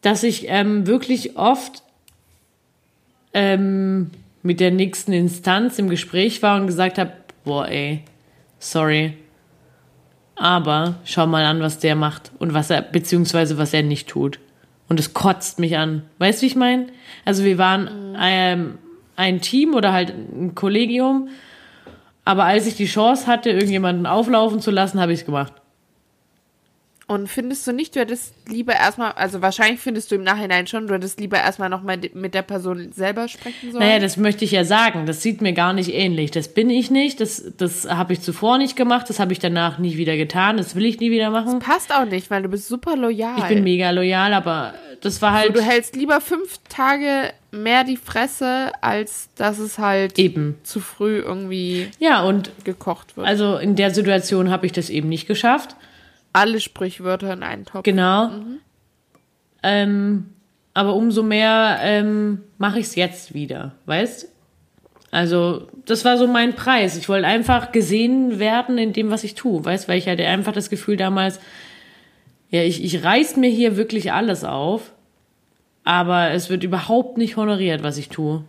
[0.00, 1.82] dass ich ähm, wirklich oft
[3.34, 4.10] ähm,
[4.42, 7.12] mit der nächsten Instanz im Gespräch war und gesagt habe,
[7.44, 8.02] boah ey,
[8.58, 9.14] sorry,
[10.36, 14.38] aber schau mal an, was der macht und was er, beziehungsweise was er nicht tut.
[14.88, 16.02] Und es kotzt mich an.
[16.18, 16.86] Weißt du, wie ich meine?
[17.24, 18.78] Also wir waren ähm,
[19.16, 21.28] ein Team oder halt ein Kollegium,
[22.24, 25.52] aber als ich die Chance hatte, irgendjemanden auflaufen zu lassen, habe ich es gemacht.
[27.08, 30.88] Und findest du nicht, du hättest lieber erstmal, also wahrscheinlich findest du im Nachhinein schon,
[30.88, 33.84] du hättest lieber erstmal nochmal mit der Person selber sprechen sollen?
[33.84, 35.06] Naja, das möchte ich ja sagen.
[35.06, 36.32] Das sieht mir gar nicht ähnlich.
[36.32, 37.20] Das bin ich nicht.
[37.20, 39.08] Das, das habe ich zuvor nicht gemacht.
[39.08, 40.56] Das habe ich danach nie wieder getan.
[40.56, 41.60] Das will ich nie wieder machen.
[41.60, 43.38] Passt auch nicht, weil du bist super loyal.
[43.38, 47.96] Ich bin mega loyal, aber das war halt du hältst lieber fünf Tage mehr die
[47.98, 50.58] Fresse, als dass es halt eben.
[50.64, 53.26] zu früh irgendwie Ja, und gekocht wird.
[53.28, 55.76] also in der Situation habe ich das eben nicht geschafft.
[56.36, 57.84] Alle Sprichwörter in einen Topf.
[57.84, 58.30] Genau.
[59.62, 60.26] Ähm,
[60.74, 64.28] aber umso mehr ähm, mache ich es jetzt wieder, weißt?
[65.10, 66.98] Also, das war so mein Preis.
[66.98, 69.88] Ich wollte einfach gesehen werden in dem, was ich tue, weißt?
[69.88, 71.40] Weil ich hatte einfach das Gefühl damals,
[72.50, 74.92] ja, ich, ich reiß mir hier wirklich alles auf,
[75.84, 78.44] aber es wird überhaupt nicht honoriert, was ich tue.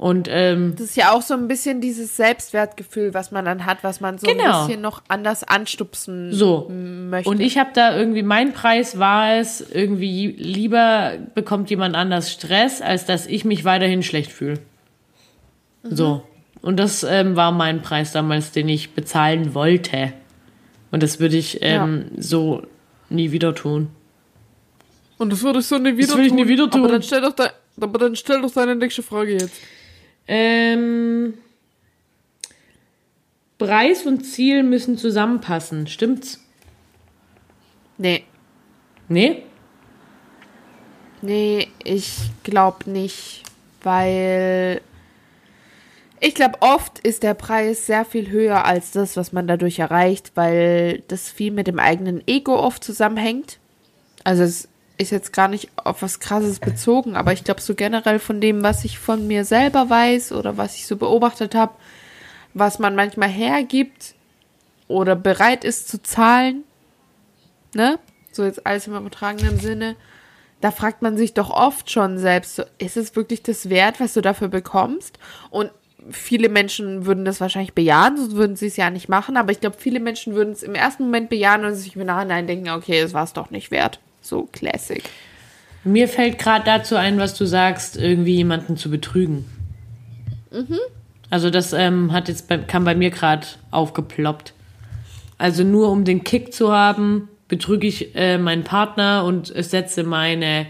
[0.00, 3.84] Und ähm, Das ist ja auch so ein bisschen dieses Selbstwertgefühl, was man dann hat,
[3.84, 4.62] was man so Genau.
[4.62, 6.70] ein bisschen noch anders anstupsen So.
[6.70, 7.28] möchte.
[7.28, 12.80] Und ich habe da irgendwie, mein Preis war es, irgendwie lieber bekommt jemand anders Stress,
[12.80, 14.60] als dass ich mich weiterhin schlecht fühle.
[15.82, 16.22] So.
[16.62, 20.14] Und das ähm, war mein Preis damals, den ich bezahlen wollte.
[20.92, 22.62] Und das würde ich ähm, so
[23.10, 23.88] nie wieder tun.
[25.18, 26.84] Und das würde ich so nie wieder Das will ich nie wieder tun.
[26.84, 29.52] Aber dann stell doch, de aber dann stell doch deine nächste Frage jetzt.
[30.32, 31.34] Ähm,
[33.58, 35.88] Preis und Ziel müssen zusammenpassen.
[35.88, 36.38] Stimmt's?
[37.98, 38.22] Nee.
[39.08, 39.42] Nee?
[41.20, 42.14] Nee, ich
[42.44, 43.42] glaube nicht,
[43.82, 44.80] weil
[46.20, 50.30] ich glaube, oft ist der Preis sehr viel höher als das, was man dadurch erreicht,
[50.36, 53.58] weil das viel mit dem eigenen Ego oft zusammenhängt.
[54.22, 54.68] Also es
[55.00, 58.62] ist jetzt gar nicht auf was Krasses bezogen, aber ich glaube so generell von dem,
[58.62, 61.72] was ich von mir selber weiß oder was ich so beobachtet habe,
[62.52, 64.14] was man manchmal hergibt
[64.88, 66.64] oder bereit ist zu zahlen,
[67.74, 67.98] ne?
[68.32, 69.96] So jetzt alles im übertragenen Sinne.
[70.60, 74.20] Da fragt man sich doch oft schon selbst, ist es wirklich das wert, was du
[74.20, 75.18] dafür bekommst?
[75.48, 75.70] Und
[76.10, 79.38] viele Menschen würden das wahrscheinlich bejahen, sonst würden sie es ja nicht machen.
[79.38, 82.46] Aber ich glaube, viele Menschen würden es im ersten Moment bejahen und sich im Nachhinein
[82.46, 84.00] denken, okay, das war es doch nicht wert.
[84.30, 85.02] So Classic.
[85.82, 89.44] Mir fällt gerade dazu ein, was du sagst, irgendwie jemanden zu betrügen.
[91.30, 94.52] Also das ähm, hat jetzt bei, kam bei mir gerade aufgeploppt.
[95.36, 100.66] Also nur um den Kick zu haben, betrüge ich äh, meinen Partner und setze meine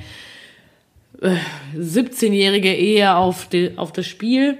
[1.20, 1.36] äh,
[1.76, 4.56] 17-jährige Ehe auf, die, auf das Spiel.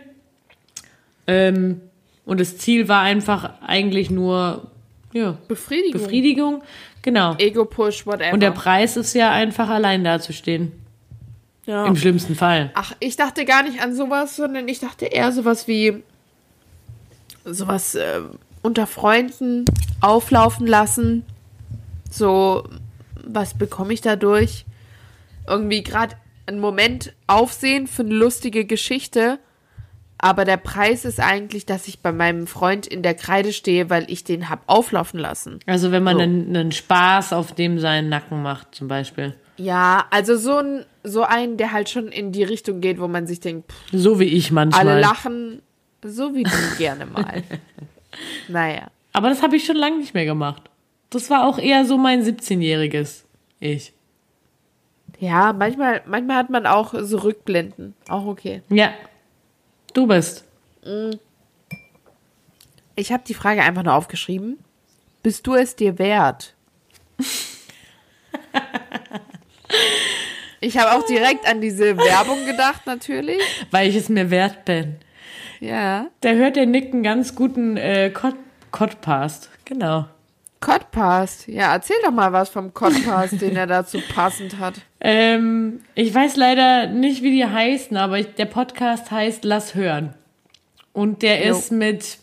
[1.26, 1.80] Ähm,
[2.26, 4.70] und das Ziel war einfach eigentlich nur
[5.12, 6.00] ja, Befriedigung.
[6.00, 6.62] Befriedigung.
[7.02, 7.34] Genau.
[7.38, 8.32] Ego-Push, whatever.
[8.32, 10.72] Und der Preis ist ja einfach allein dazustehen.
[11.66, 11.86] ja.
[11.86, 12.70] Im schlimmsten Fall.
[12.74, 16.02] Ach, ich dachte gar nicht an sowas, sondern ich dachte eher sowas wie
[17.44, 18.20] sowas äh,
[18.62, 19.64] unter Freunden
[20.00, 21.24] auflaufen lassen.
[22.10, 22.68] So,
[23.24, 24.64] was bekomme ich dadurch?
[25.46, 29.38] Irgendwie gerade einen Moment aufsehen für eine lustige Geschichte.
[30.22, 34.04] Aber der Preis ist eigentlich, dass ich bei meinem Freund in der Kreide stehe, weil
[34.10, 35.60] ich den hab auflaufen lassen.
[35.66, 36.22] Also wenn man So.
[36.22, 39.34] einen, einen Spaß auf dem seinen Nacken macht, zum Beispiel.
[39.56, 43.26] Ja, also so ein, so ein, der halt schon in die Richtung geht, wo man
[43.26, 44.86] sich denkt, pff, So wie ich manchmal.
[44.86, 45.62] alle lachen,
[46.04, 47.42] so wie du gerne mal.
[48.48, 48.88] naja.
[49.12, 50.62] Aber das habe ich schon lange nicht mehr gemacht.
[51.10, 53.24] Das war auch eher so mein 17-jähriges
[53.58, 53.92] Ich.
[55.18, 57.94] Ja, manchmal, manchmal hat man auch so Rückblenden.
[58.08, 58.62] Auch okay.
[58.70, 58.92] Ja.
[59.92, 60.44] Du bist.
[62.96, 64.58] Ich habe die Frage einfach nur aufgeschrieben.
[65.22, 66.54] Bist du es dir wert?
[70.60, 73.40] ich habe auch direkt an diese Werbung gedacht, natürlich.
[73.70, 74.96] Weil ich es mir wert bin.
[75.60, 76.06] Ja.
[76.22, 78.34] Da hört der Nick einen ganz guten äh, Cod
[78.70, 79.50] Codpast.
[79.64, 80.06] Genau.
[80.60, 81.48] Codpast.
[81.48, 84.74] Ja, erzähl doch mal was vom Codpast, den er dazu passend hat.
[85.02, 90.12] Ähm, ich weiß leider nicht, wie die heißen, aber ich, der Podcast heißt Lass hören.
[90.92, 91.56] Und der Jo.
[91.56, 92.18] ist mit,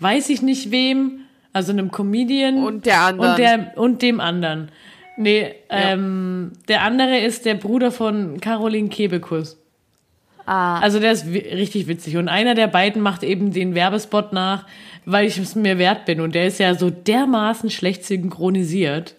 [0.00, 1.20] weiß ich nicht wem,
[1.54, 2.62] also einem Comedian.
[2.62, 3.30] Und der anderen.
[3.30, 4.70] Und, der, und dem anderen.
[5.16, 9.57] Nee, ähm, der andere ist der Bruder von Caroline Kebekus.
[10.48, 10.78] Ah.
[10.80, 12.16] Also der ist richtig witzig.
[12.16, 14.64] Und einer der beiden macht eben den Werbespot nach,
[15.04, 16.22] weil ich es mir wert bin.
[16.22, 19.14] Und der ist ja so dermaßen schlecht synchronisiert,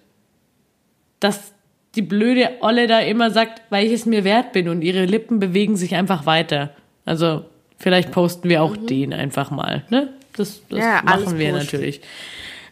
[1.20, 1.54] dass
[1.94, 4.70] die blöde Olle da immer sagt, weil ich es mir wert bin.
[4.70, 6.72] Und ihre Lippen bewegen sich einfach weiter.
[7.06, 7.46] Also
[7.78, 9.84] vielleicht posten wir auch den einfach mal.
[9.92, 10.10] Ne?
[10.36, 10.84] Das, das Mhm.
[10.84, 11.63] Ja, machen wir pushen.
[11.63, 12.02] natürlich.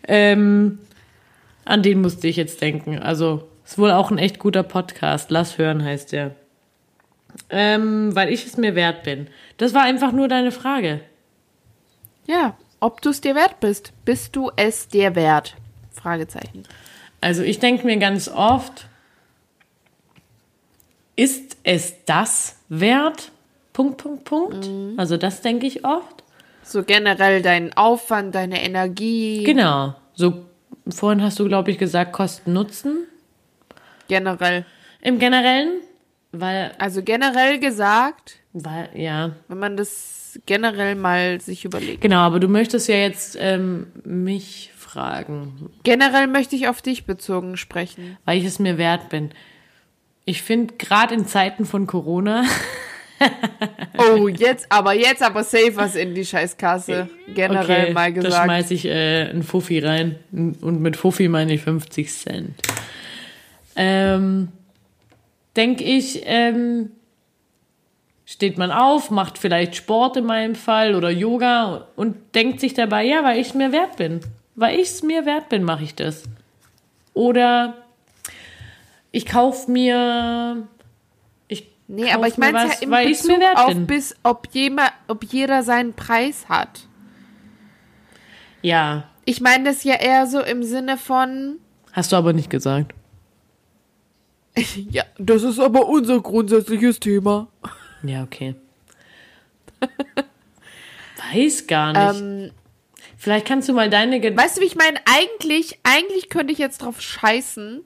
[0.08, 0.80] Ähm,
[1.63, 2.98] an den musste ich jetzt denken.
[2.98, 5.30] Also ist wohl auch ein echt guter Podcast.
[5.30, 6.32] Lass hören heißt der.
[7.50, 9.28] Ähm, weil ich es mir wert bin.
[9.58, 11.00] Das war einfach nur deine Frage.
[12.26, 13.93] Ja, ob du es dir wert bist.
[14.06, 15.56] Bist du es dir wert?
[15.91, 16.63] Fragezeichen.
[17.21, 18.88] Also ich denke mir ganz oft,
[21.15, 23.32] ist es das wert?
[23.73, 24.69] Punkt, Punkt, Punkt.
[24.97, 26.23] Also das denke ich oft.
[26.63, 29.43] So generell dein Aufwand, deine Energie.
[29.43, 29.95] Genau.
[30.13, 30.45] So,
[30.89, 33.08] vorhin hast du, glaube ich, gesagt, Kosten Nutzen.
[34.08, 34.65] Generell.
[35.02, 35.82] Im Generellen,
[36.32, 42.02] weil, Also generell gesagt, weil, ja, wenn man das generell mal sich überlegt.
[42.02, 47.58] genau, aber du möchtest ja jetzt ähm, mich fragen, Generell möchte ich auf dich bezogen
[47.58, 48.18] sprechen.
[48.26, 49.32] weil ich es mir wert bin.
[50.26, 52.44] Ich finde, gerade in Zeiten von Corona,
[53.98, 57.10] Oh, jetzt aber, jetzt aber safe was in die Scheißkasse.
[57.34, 58.44] Generell okay, mal da gesagt.
[58.46, 60.18] schmeiß ich äh, einen Fuffi rein.
[60.32, 62.56] Und mit Fuffi meine ich 50 Cent.
[63.76, 64.50] Ähm,
[65.58, 66.91] Denke ich, ähm,
[68.26, 73.04] steht man auf, macht vielleicht Sport in meinem Fall oder Yoga und denkt sich dabei,
[73.06, 74.20] ja, weil ich es mir wert bin.
[74.56, 76.24] Weil ich es mir wert bin, mache ich das.
[77.13, 77.76] Oder
[79.12, 80.67] ich kaufe mir.
[81.48, 83.88] Ich Nee, kauf aber ich meine ja was, im weil Bezug mir wert auf bin.
[83.88, 86.82] bis, ob, jemand, ob jeder seinen Preis hat.
[88.62, 91.58] Ja, Ich meine das ja eher so im Sinne von,
[91.93, 92.93] hast du aber nicht gesagt.
[94.91, 97.48] ja, das ist aber unser grundsätzliches Thema.
[98.04, 98.56] Ja, okay.
[101.34, 102.22] Weiß gar nicht.
[102.22, 102.52] Ähm,
[103.17, 104.41] Vielleicht kannst du mal deine Gedanken.
[104.41, 105.00] Weißt du, wie ich meine?
[105.06, 107.84] Eigentlich, eigentlich könnte ich jetzt drauf scheißen.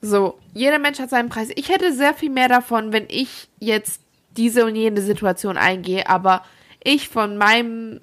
[0.00, 1.50] So, jeder Mensch hat seinen Preis.
[1.54, 4.00] Ich hätte sehr viel mehr davon, wenn ich jetzt
[4.36, 6.44] diese und jene Situation eingehe, aber
[6.82, 8.00] ich von meinem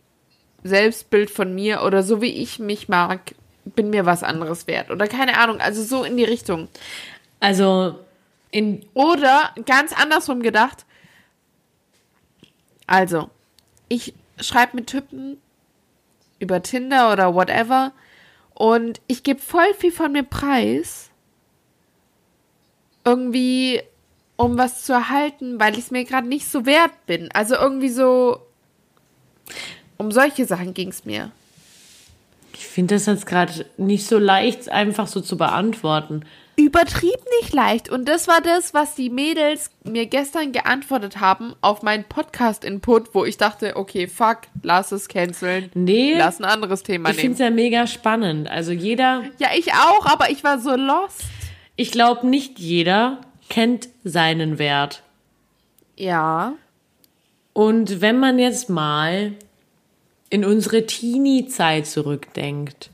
[0.63, 4.91] Selbstbild von mir oder so wie ich mich mag, bin mir was anderes wert.
[4.91, 6.67] Oder keine Ahnung, also so in die Richtung.
[7.39, 7.99] Also,
[8.51, 8.85] in.
[8.93, 10.85] Oder ganz andersrum gedacht.
[12.87, 13.29] Also,
[13.87, 15.37] ich schreibe mit Typen
[16.39, 17.91] über Tinder oder whatever
[18.53, 21.09] und ich gebe voll viel von mir preis.
[23.03, 23.81] Irgendwie,
[24.37, 27.29] um was zu erhalten, weil ich es mir gerade nicht so wert bin.
[27.33, 28.39] Also irgendwie so.
[29.97, 31.31] Um solche Sachen ging es mir.
[32.53, 36.25] Ich finde das jetzt gerade nicht so leicht, einfach so zu beantworten.
[36.57, 37.89] Übertrieben nicht leicht.
[37.89, 43.25] Und das war das, was die Mädels mir gestern geantwortet haben auf meinen Podcast-Input, wo
[43.25, 45.69] ich dachte, okay, fuck, lass es canceln.
[45.73, 46.15] Nee.
[46.17, 47.33] Lass ein anderes Thema Ich finde nehmen.
[47.33, 48.49] es ja mega spannend.
[48.49, 51.23] Also jeder, Ja, ich auch, aber ich war so lost.
[51.75, 55.03] ich glaube, nicht jeder kennt seinen Wert.
[55.97, 56.53] Ja.
[57.53, 59.33] Und wenn man jetzt mal
[60.29, 62.89] in unsere Teenie-Zeit zurückdenkt,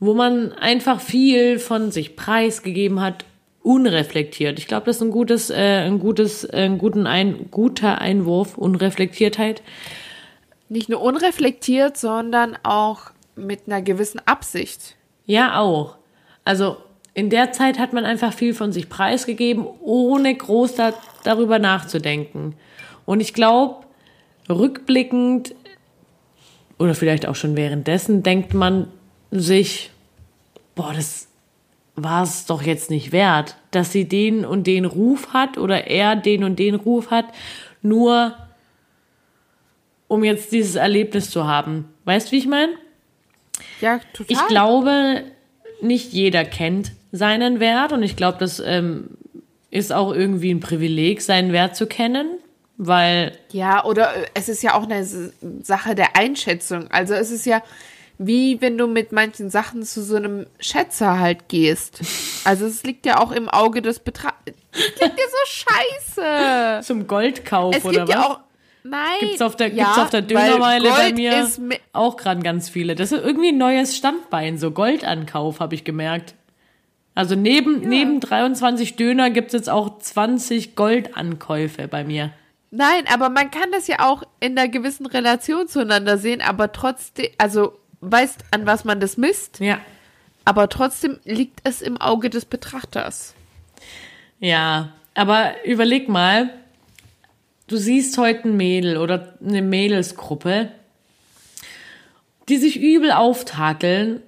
[0.00, 3.24] wo man einfach viel von sich preisgegeben hat,
[3.62, 4.58] unreflektiert.
[4.58, 8.56] Ich glaube, das ist ein gutes, äh, ein gutes, äh, ein guten ein, guter Einwurf,
[8.56, 9.62] Unreflektiertheit.
[10.68, 14.96] Nicht nur unreflektiert, sondern auch mit einer gewissen Absicht.
[15.26, 15.96] Ja, auch.
[16.44, 16.78] Also
[17.14, 22.54] in der Zeit hat man einfach viel von sich preisgegeben, ohne groß da, darüber nachzudenken.
[23.04, 23.84] Und ich glaube,
[24.48, 25.54] rückblickend
[26.78, 28.88] oder vielleicht auch schon währenddessen denkt man
[29.30, 29.90] sich,
[30.74, 31.28] boah, das
[31.94, 36.16] war es doch jetzt nicht wert, dass sie den und den Ruf hat oder er
[36.16, 37.26] den und den Ruf hat,
[37.82, 38.36] nur
[40.06, 41.88] um jetzt dieses Erlebnis zu haben.
[42.04, 42.72] Weißt du, wie ich meine?
[43.80, 44.26] Ja, total.
[44.28, 45.24] Ich glaube,
[45.80, 49.10] nicht jeder kennt seinen Wert und ich glaube, das ähm,
[49.70, 52.38] ist auch irgendwie ein Privileg, seinen Wert zu kennen,
[52.76, 56.90] weil Ja, oder äh, es ist ja auch eine Sache der Einschätzung.
[56.90, 57.62] Also es ist ja
[58.18, 62.00] wie wenn du mit manchen Sachen zu so einem Schätzer halt gehst.
[62.44, 64.56] Also es liegt ja auch im Auge des Betrachters.
[64.72, 65.64] Klingt ja so
[66.20, 66.80] scheiße.
[66.86, 68.14] zum Goldkauf Es oder gibt was?
[68.14, 68.40] ja auch.
[68.82, 69.18] Nein.
[69.20, 71.46] Gibt's auf der, ja, gibt's auf der Dönermeile bei mir
[71.92, 72.94] auch gerade ganz viele.
[72.94, 76.34] Das ist irgendwie ein neues Standbein, so Goldankauf, habe ich gemerkt.
[77.14, 82.32] Also neben, neben 23 Döner gibt's jetzt auch 20 Goldankäufe bei mir.
[82.70, 87.26] Nein, aber man kann das ja auch in einer gewissen Relation zueinander sehen, aber trotzdem,
[87.38, 89.78] also weißt, an was man das misst, Ja.
[90.44, 93.34] aber trotzdem liegt es im Auge des Betrachters.
[94.40, 96.50] Ja, aber überleg mal,
[97.66, 100.70] du siehst heute ein Mädel oder eine Mädelsgruppe,
[102.48, 104.22] die sich übel auftakeln,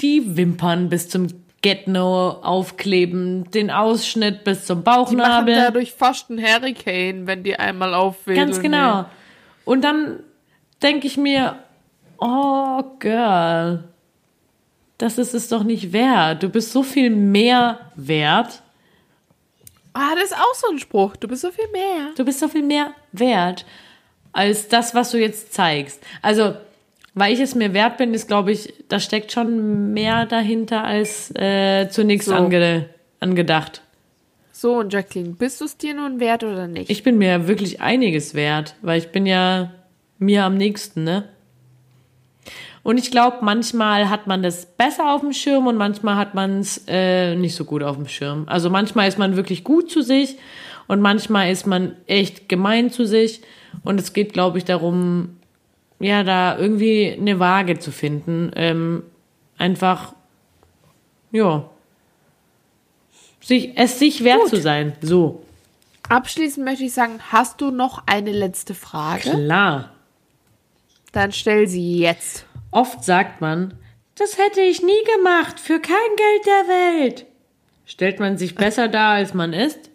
[0.00, 1.26] die Wimpern bis zum
[1.62, 5.54] Get-No aufkleben, den Ausschnitt bis zum Die machen Bauchnabel.
[5.54, 8.46] dadurch fast einen Hurricane, wenn die einmal aufwedeln.
[8.48, 9.06] Ganz genau.
[9.64, 10.20] Und dann
[10.82, 11.58] denke ich mir,
[12.24, 13.84] oh Girl,
[14.98, 16.42] das ist es doch nicht wert.
[16.42, 18.62] Du bist so viel mehr wert.
[19.92, 21.16] Ah, das ist auch so ein Spruch.
[21.16, 22.10] Du bist so viel mehr.
[22.16, 23.64] Du bist so viel mehr wert
[24.32, 26.02] als das, was du jetzt zeigst.
[26.20, 26.54] Also,
[27.14, 31.30] weil ich es mir wert bin, ist, glaube ich, da steckt schon mehr dahinter als
[31.36, 32.34] äh, zunächst So.
[32.34, 32.88] ange
[33.20, 33.82] angedacht.
[34.50, 36.90] So, und Jacqueline, bist du es dir nun wert oder nicht?
[36.90, 39.70] Ich bin mir wirklich einiges wert, weil ich bin ja
[40.18, 41.28] mir am nächsten, ne?
[42.84, 46.60] Und ich glaube, manchmal hat man das besser auf dem Schirm und manchmal hat man
[46.60, 48.44] es äh, nicht so gut auf dem Schirm.
[48.46, 50.36] Also manchmal ist man wirklich gut zu sich
[50.86, 53.42] und manchmal ist man echt gemein zu sich.
[53.82, 55.36] Und es geht, glaube ich, darum,
[55.98, 58.52] ja, da irgendwie eine Waage zu finden.
[58.54, 59.02] Ähm,
[59.58, 60.14] einfach,
[61.32, 61.68] ja,
[63.40, 64.50] sich, es sich wert Gut.
[64.50, 64.92] zu sein.
[65.00, 65.42] So,
[66.08, 69.30] Abschließend möchte ich sagen, hast du noch eine letzte Frage?
[69.30, 69.90] klar.
[71.12, 72.43] Dann stell sie jetzt.
[72.74, 73.78] Oft sagt man,
[74.16, 77.26] das hätte ich nie gemacht, für kein Geld der Welt.
[77.86, 79.90] Stellt man sich besser dar, als man ist?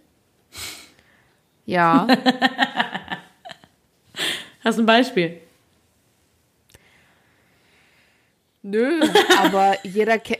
[1.65, 2.07] Ja.
[4.63, 5.41] Hast du ein Beispiel?
[8.61, 9.01] Nö,
[9.43, 10.39] aber jeder kennt.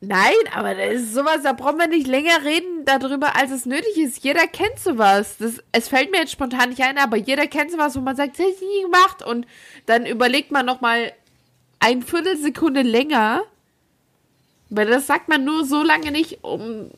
[0.00, 3.98] Nein, aber das ist sowas, da brauchen wir nicht länger reden darüber, als es nötig
[3.98, 4.24] ist.
[4.24, 5.36] Jeder kennt sowas.
[5.38, 8.38] Das, es fällt mir jetzt spontan nicht ein, aber jeder kennt sowas, wo man sagt,
[8.38, 9.22] das hätte ich nie gemacht.
[9.22, 9.46] Und
[9.84, 11.12] dann überlegt man nochmal
[11.80, 13.42] ein Viertelsekunde länger.
[14.68, 16.90] Weil das sagt man nur so lange nicht, um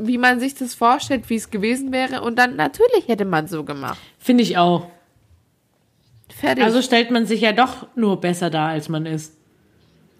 [0.00, 2.22] wie man sich das vorstellt, wie es gewesen wäre.
[2.22, 3.98] Und dann natürlich hätte man so gemacht.
[4.20, 4.86] Finde ich auch.
[6.28, 6.62] Fertig.
[6.62, 9.32] Also stellt man sich ja doch nur besser dar, als man ist.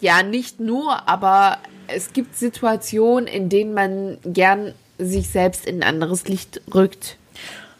[0.01, 5.83] ja, nicht nur, aber es gibt Situationen, in denen man gern sich selbst in ein
[5.87, 7.15] anderes Licht rückt.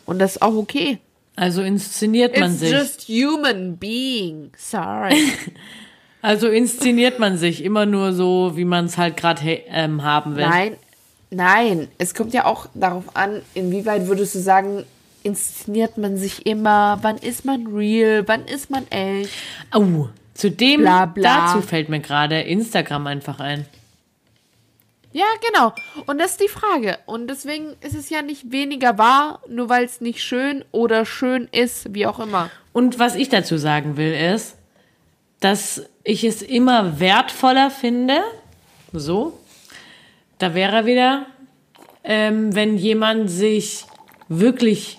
[0.05, 0.99] Und das ist auch okay.
[1.35, 2.71] Also inszeniert man It's sich.
[2.71, 4.51] just human being.
[4.57, 5.15] Sorry.
[6.21, 10.47] Also inszeniert man sich immer nur so, wie man es halt gerade ähm, haben will.
[10.47, 10.75] nein,
[11.29, 11.87] nein.
[11.97, 14.83] Es kommt ja auch darauf an, inwieweit würdest du sagen,
[15.23, 16.99] inszeniert man sich immer?
[17.01, 18.27] Wann ist man real?
[18.27, 19.31] Wann ist man echt?
[19.73, 21.47] Oh, zu dem, Bla, bla.
[21.47, 23.65] dazu fällt mir gerade Instagram einfach ein.
[25.11, 25.73] Ja, genau.
[26.05, 26.99] Und das ist die Frage.
[27.05, 31.47] Und deswegen ist es ja nicht weniger wahr, nur weil es nicht schön oder schön
[31.51, 32.49] ist, wie auch immer.
[32.73, 34.55] Und was ich dazu sagen will, ist,
[35.39, 38.19] dass ich es immer wertvoller finde,
[38.91, 39.37] so,
[40.39, 41.27] da wäre wieder,
[42.03, 43.85] ähm, wenn jemand sich
[44.27, 44.97] wirklich,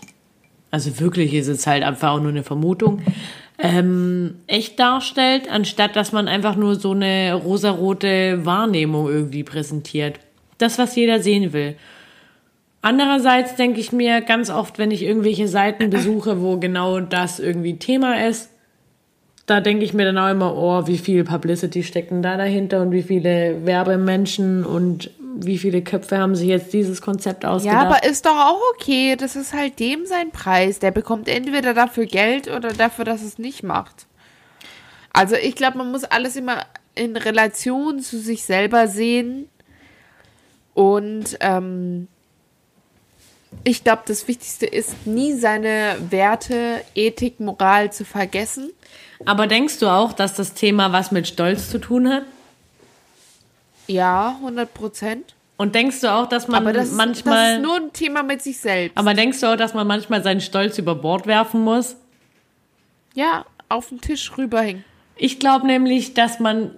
[0.71, 3.03] also wirklich ist es halt einfach auch nur eine Vermutung,
[3.59, 10.21] ähm, echt darstellt, anstatt dass man einfach nur so eine rosarote Wahrnehmung irgendwie präsentiert.
[10.59, 11.75] Das, was jeder sehen will.
[12.83, 17.79] Andererseits denke ich mir ganz oft, wenn ich irgendwelche Seiten besuche, wo genau das irgendwie
[17.79, 18.51] Thema ist,
[19.51, 22.93] da denke ich mir dann auch immer, oh, wie viel Publicity stecken da dahinter und
[22.93, 27.87] wie viele Werbemenschen und wie viele Köpfe haben sich jetzt dieses Konzept Ja, ausgedacht.
[27.87, 29.17] aber ist doch auch okay.
[29.17, 30.79] Das ist halt dem sein Preis.
[30.79, 34.07] Der bekommt entweder dafür Geld oder dafür, dass es nicht macht.
[35.13, 39.49] Also ich glaube, man muss alles immer in Relation zu sich selber sehen.
[40.75, 42.07] Und ähm,
[43.65, 48.71] ich glaube, das Wichtigste ist, nie seine Werte, Ethik, Moral zu vergessen.
[49.27, 52.23] Aber denkst du auch, dass das Thema was mit Stolz zu tun hat?
[53.87, 55.35] Ja, 100 Prozent.
[55.57, 58.41] Und denkst du auch, dass man Aber das, manchmal, das ist nur ein Thema mit
[58.41, 58.97] sich selbst.
[58.97, 61.97] aber denkst du auch, dass man manchmal seinen Stolz über Bord werfen muss?
[63.15, 64.85] ja, auf den Tisch rüberhängen.
[65.17, 66.71] Ich glaube nämlich, dass man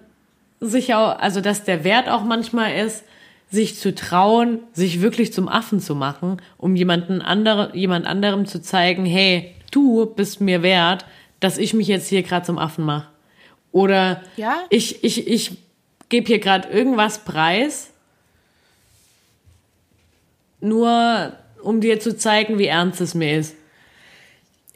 [0.61, 3.05] sich auch, also dass der Wert auch manchmal ist,
[3.51, 8.62] sich zu trauen, sich wirklich zum Affen zu machen, um jemanden andere, jemand anderem zu
[8.62, 11.05] zeigen, hey, du bist mir wert,
[11.43, 13.09] dass ich mich jetzt hier gerade zum Affen mache.
[13.72, 14.64] Oder Ja.
[14.70, 15.57] ich, ich, ich
[16.09, 17.90] gebe hier gerade irgendwas preis,
[20.61, 21.32] nur
[21.62, 23.55] um dir zu zeigen, wie ernst es mir ist.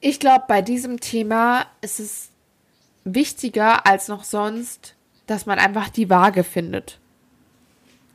[0.01, 2.29] Ich glaube, bei diesem Thema ist es
[3.05, 4.95] wichtiger als noch sonst,
[5.27, 6.99] dass man einfach die Waage findet.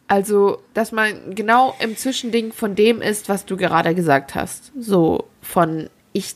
[0.07, 4.71] Also, dass man genau im Zwischending von dem ist, was du gerade gesagt hast.
[4.77, 6.35] So von, ich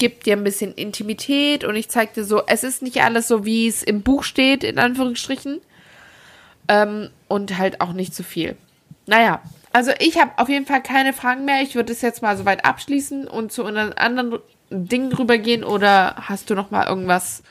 [0.00, 3.44] gebe dir ein bisschen Intimität und ich zeig dir so, es ist nicht alles so,
[3.44, 5.60] wie es im Buch steht, in Anführungsstrichen.
[6.66, 8.56] Ähm, und halt auch nicht zu viel.
[9.06, 9.40] Naja,
[9.72, 11.62] also ich habe auf jeden Fall keine Fragen mehr.
[11.62, 14.38] Ich würde es jetzt mal soweit abschließen und zu einem anderen
[14.70, 15.62] Ding rübergehen.
[15.62, 17.42] Oder hast du noch mal irgendwas?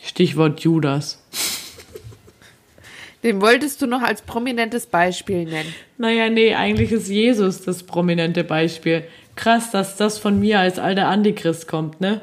[0.00, 1.22] Stichwort Judas.
[3.22, 5.74] Den wolltest du noch als prominentes Beispiel nennen.
[5.96, 9.04] Naja, nee, eigentlich ist Jesus das prominente Beispiel.
[9.36, 12.20] Krass, dass das von mir als alter Antichrist kommt, ne?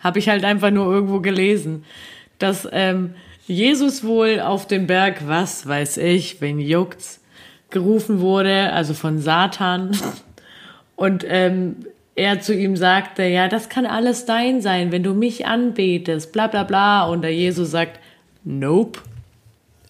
[0.00, 1.84] Habe ich halt einfach nur irgendwo gelesen,
[2.38, 3.14] dass ähm,
[3.46, 7.20] Jesus wohl auf den Berg, was weiß ich, wen juckt's,
[7.70, 9.96] gerufen wurde, also von Satan.
[10.96, 11.76] Und ähm,
[12.14, 16.46] er zu ihm sagte, ja, das kann alles dein sein, wenn du mich anbetest, bla
[16.46, 17.04] bla bla.
[17.06, 18.00] Und der Jesus sagt,
[18.44, 19.00] nope,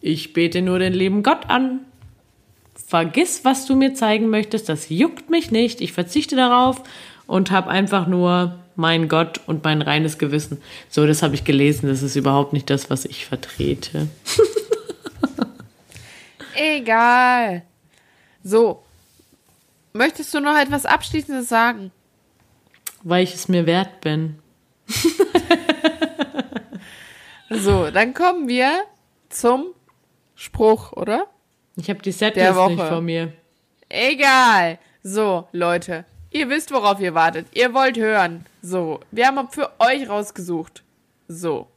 [0.00, 1.80] ich bete nur den lieben Gott an
[2.86, 6.82] vergiss, was du mir zeigen möchtest, das juckt mich nicht, ich verzichte darauf
[7.26, 10.62] und habe einfach nur meinen Gott und mein reines Gewissen.
[10.88, 14.08] So, das habe ich gelesen, das ist überhaupt nicht das, was ich vertrete.
[16.54, 17.62] Egal.
[18.42, 18.82] So.
[19.92, 21.90] Möchtest du noch etwas Abschließendes sagen?
[23.02, 24.38] Weil ich es mir wert bin.
[27.50, 28.84] So, dann kommen wir
[29.30, 29.68] zum
[30.34, 31.26] Spruch, oder?
[31.78, 33.32] Ich habe die Der Setlist nicht vor mir.
[33.88, 34.78] Egal.
[35.02, 36.04] So, Leute.
[36.30, 37.46] Ihr wisst, worauf ihr wartet.
[37.54, 38.44] Ihr wollt hören.
[38.60, 40.82] So, wir haben für euch rausgesucht.
[41.28, 41.68] So.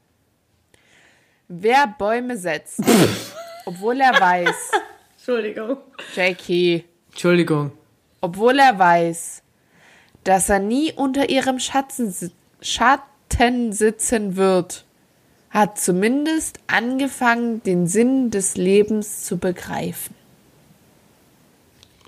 [1.48, 2.80] Wer Bäume setzt,
[3.66, 4.72] obwohl er weiß,
[5.18, 5.78] Entschuldigung.
[6.16, 7.72] Jackie, Entschuldigung.
[8.22, 9.44] obwohl er weiß,
[10.24, 12.14] dass er nie unter ihrem Schatten,
[12.62, 14.86] Schatten sitzen wird,
[15.52, 20.16] hat zumindest angefangen, den Sinn des Lebens zu begreifen.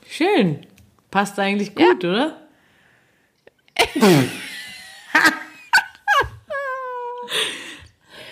[0.07, 0.65] Schön.
[1.11, 2.39] Passt eigentlich gut, oder?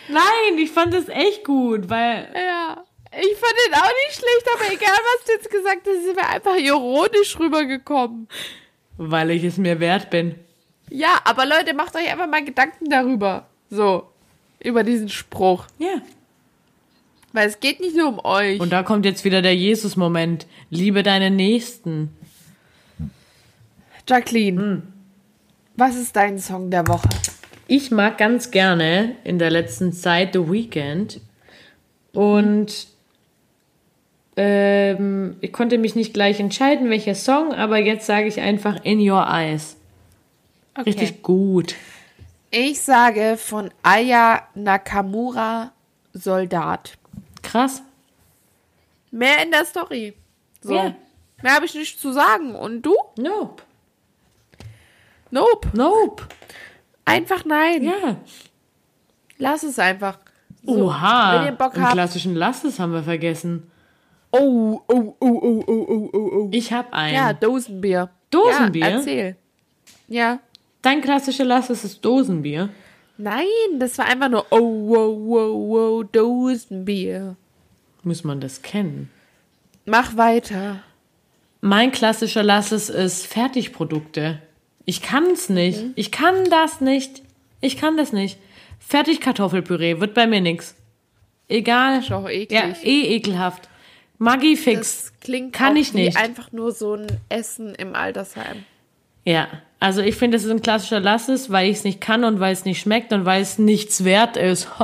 [0.10, 4.74] Nein, ich fand es echt gut, weil Ja, ich fand den auch nicht schlecht, aber
[4.74, 8.28] egal, was du jetzt gesagt hast, sind wir einfach ironisch rübergekommen.
[8.98, 10.36] weil ich es mir wert bin.
[10.90, 13.48] Ja, aber Leute, macht euch einfach mal Gedanken darüber.
[13.70, 14.11] So,
[14.64, 15.66] über diesen Spruch.
[15.80, 16.02] Ja.
[17.34, 18.60] Weil es geht nicht nur um euch.
[18.60, 20.48] Und da kommt jetzt wieder der Jesus-Moment.
[20.70, 22.10] Liebe deine Nächsten.
[24.08, 24.82] Jacqueline,
[25.78, 27.08] was ist dein Song der Woche?
[27.68, 31.22] Ich mag ganz gerne in der letzten Zeit The Weeknd.
[32.12, 32.88] Und
[34.36, 39.00] ähm, ich konnte mich nicht gleich entscheiden, welcher Song, aber jetzt sage ich einfach In
[39.00, 39.78] Your Eyes.
[40.86, 41.76] Richtig gut.
[42.54, 45.72] Ich sage von Aya Nakamura
[46.12, 46.98] Soldat.
[47.42, 47.82] Krass.
[49.10, 50.14] Mehr in der Story.
[50.62, 50.74] So.
[50.74, 50.94] Ja.
[51.42, 52.54] Mehr habe ich nicht zu sagen.
[52.56, 52.94] Und du?
[53.18, 53.64] Nope.
[55.30, 55.70] Nope.
[55.72, 56.28] Nope.
[57.06, 57.84] Einfach nein.
[57.84, 58.18] Ja.
[59.38, 60.20] Lass es einfach.
[60.64, 60.88] So.
[60.88, 61.40] Oha.
[61.40, 61.94] Wenn ihr Bock habt.
[61.94, 63.72] klassischen Lasses haben wir vergessen.
[64.32, 66.50] Oh, oh, oh, oh, oh, oh, oh, oh.
[66.52, 67.16] Ich habe einen.
[67.16, 68.10] Ja, Dosenbier.
[68.30, 68.90] Dosenbier?
[68.90, 69.38] Ja, erzähl.
[70.10, 70.40] Ja.
[70.82, 72.70] Dein klassischer Lasses ist Dosenbier.
[73.18, 73.46] Nein,
[73.78, 77.36] das war einfach nur oh, wow, wow, wow, Dosenbier.
[78.04, 79.12] Muss man das kennen?
[79.86, 80.82] Mach weiter.
[81.62, 84.42] Mein klassischer Lasses ist Fertigprodukte.
[84.86, 85.84] Ich kann's nicht.
[85.96, 87.22] Ich kann das nicht.
[87.60, 88.40] Ich kann das nicht.
[88.80, 90.76] Fertigkartoffelpüree wird bei mir nix.
[91.48, 92.00] Egal.
[92.00, 92.52] Ist auch eklig.
[92.52, 93.70] Ja, eh ekelhaft.
[94.18, 94.80] Maggi fix.
[95.04, 96.18] Das klingt Kann ich wie nicht.
[96.18, 98.66] einfach nur so ein Essen im Altersheim.
[99.26, 99.48] Ja,
[99.82, 102.54] also ich finde, es ist ein klassischer Lasses, weil ich es nicht kann und weil
[102.54, 104.68] es nicht schmeckt und weil es nichts wert ist.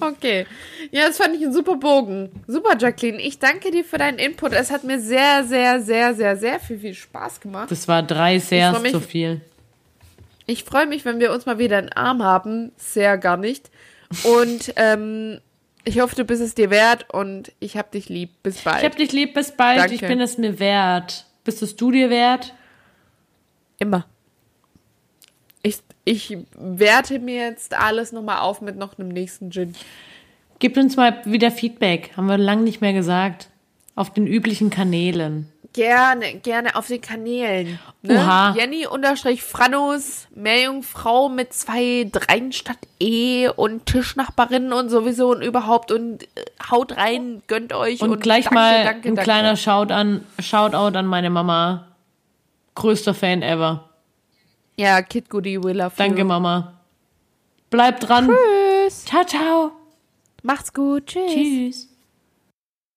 [0.00, 0.46] Okay.
[0.92, 2.30] Ja, das fand ich ein super Bogen.
[2.46, 3.20] Super, Jacqueline.
[3.20, 4.54] Ich danke dir für deinen Input.
[4.54, 7.70] Es hat mir sehr, sehr, sehr, sehr, sehr viel, viel Spaß gemacht.
[7.70, 9.42] Das war drei sehr zu viel.
[10.46, 12.72] Ich freue mich, wenn wir uns mal wieder einen Arm haben.
[12.78, 13.70] Sehr gar nicht.
[14.24, 15.40] Und ähm,
[15.84, 18.30] ich hoffe, du bist es dir wert und ich hab dich lieb.
[18.42, 18.78] Bis bald.
[18.78, 19.80] Ich hab dich lieb, bis bald.
[19.80, 19.94] Danke.
[19.94, 21.26] Ich bin es mir wert.
[21.44, 22.54] Bist es du dir wert?
[23.78, 24.06] Immer.
[25.62, 29.74] Ich, ich werte mir jetzt alles nochmal auf mit noch einem nächsten Gin.
[30.58, 32.12] Gib uns mal wieder Feedback.
[32.16, 33.48] Haben wir lange nicht mehr gesagt.
[33.94, 35.50] Auf den üblichen Kanälen.
[35.72, 37.78] Gerne, gerne auf den Kanälen.
[38.02, 38.16] Ne?
[38.18, 38.54] Oha.
[38.56, 45.92] Jenny unterstrich Franus, Meerjungfrau mit zwei Dreien statt E und Tischnachbarin und sowieso und überhaupt
[45.92, 46.26] und äh,
[46.70, 49.22] haut rein, gönnt euch Und, und, gleich danke, mal danke, ein danke.
[49.22, 51.86] kleiner Shout an, Shoutout an meine Mama.
[52.74, 53.88] Größter Fan ever.
[54.76, 56.24] Ja, Kid Goody will love Danke, you.
[56.24, 56.80] Mama.
[57.68, 58.28] Bleib dran.
[58.28, 59.04] Tschüss.
[59.04, 59.72] Ciao, ciao.
[60.42, 61.06] Macht's gut.
[61.06, 61.32] Tschüss.
[61.32, 61.89] Tschüss.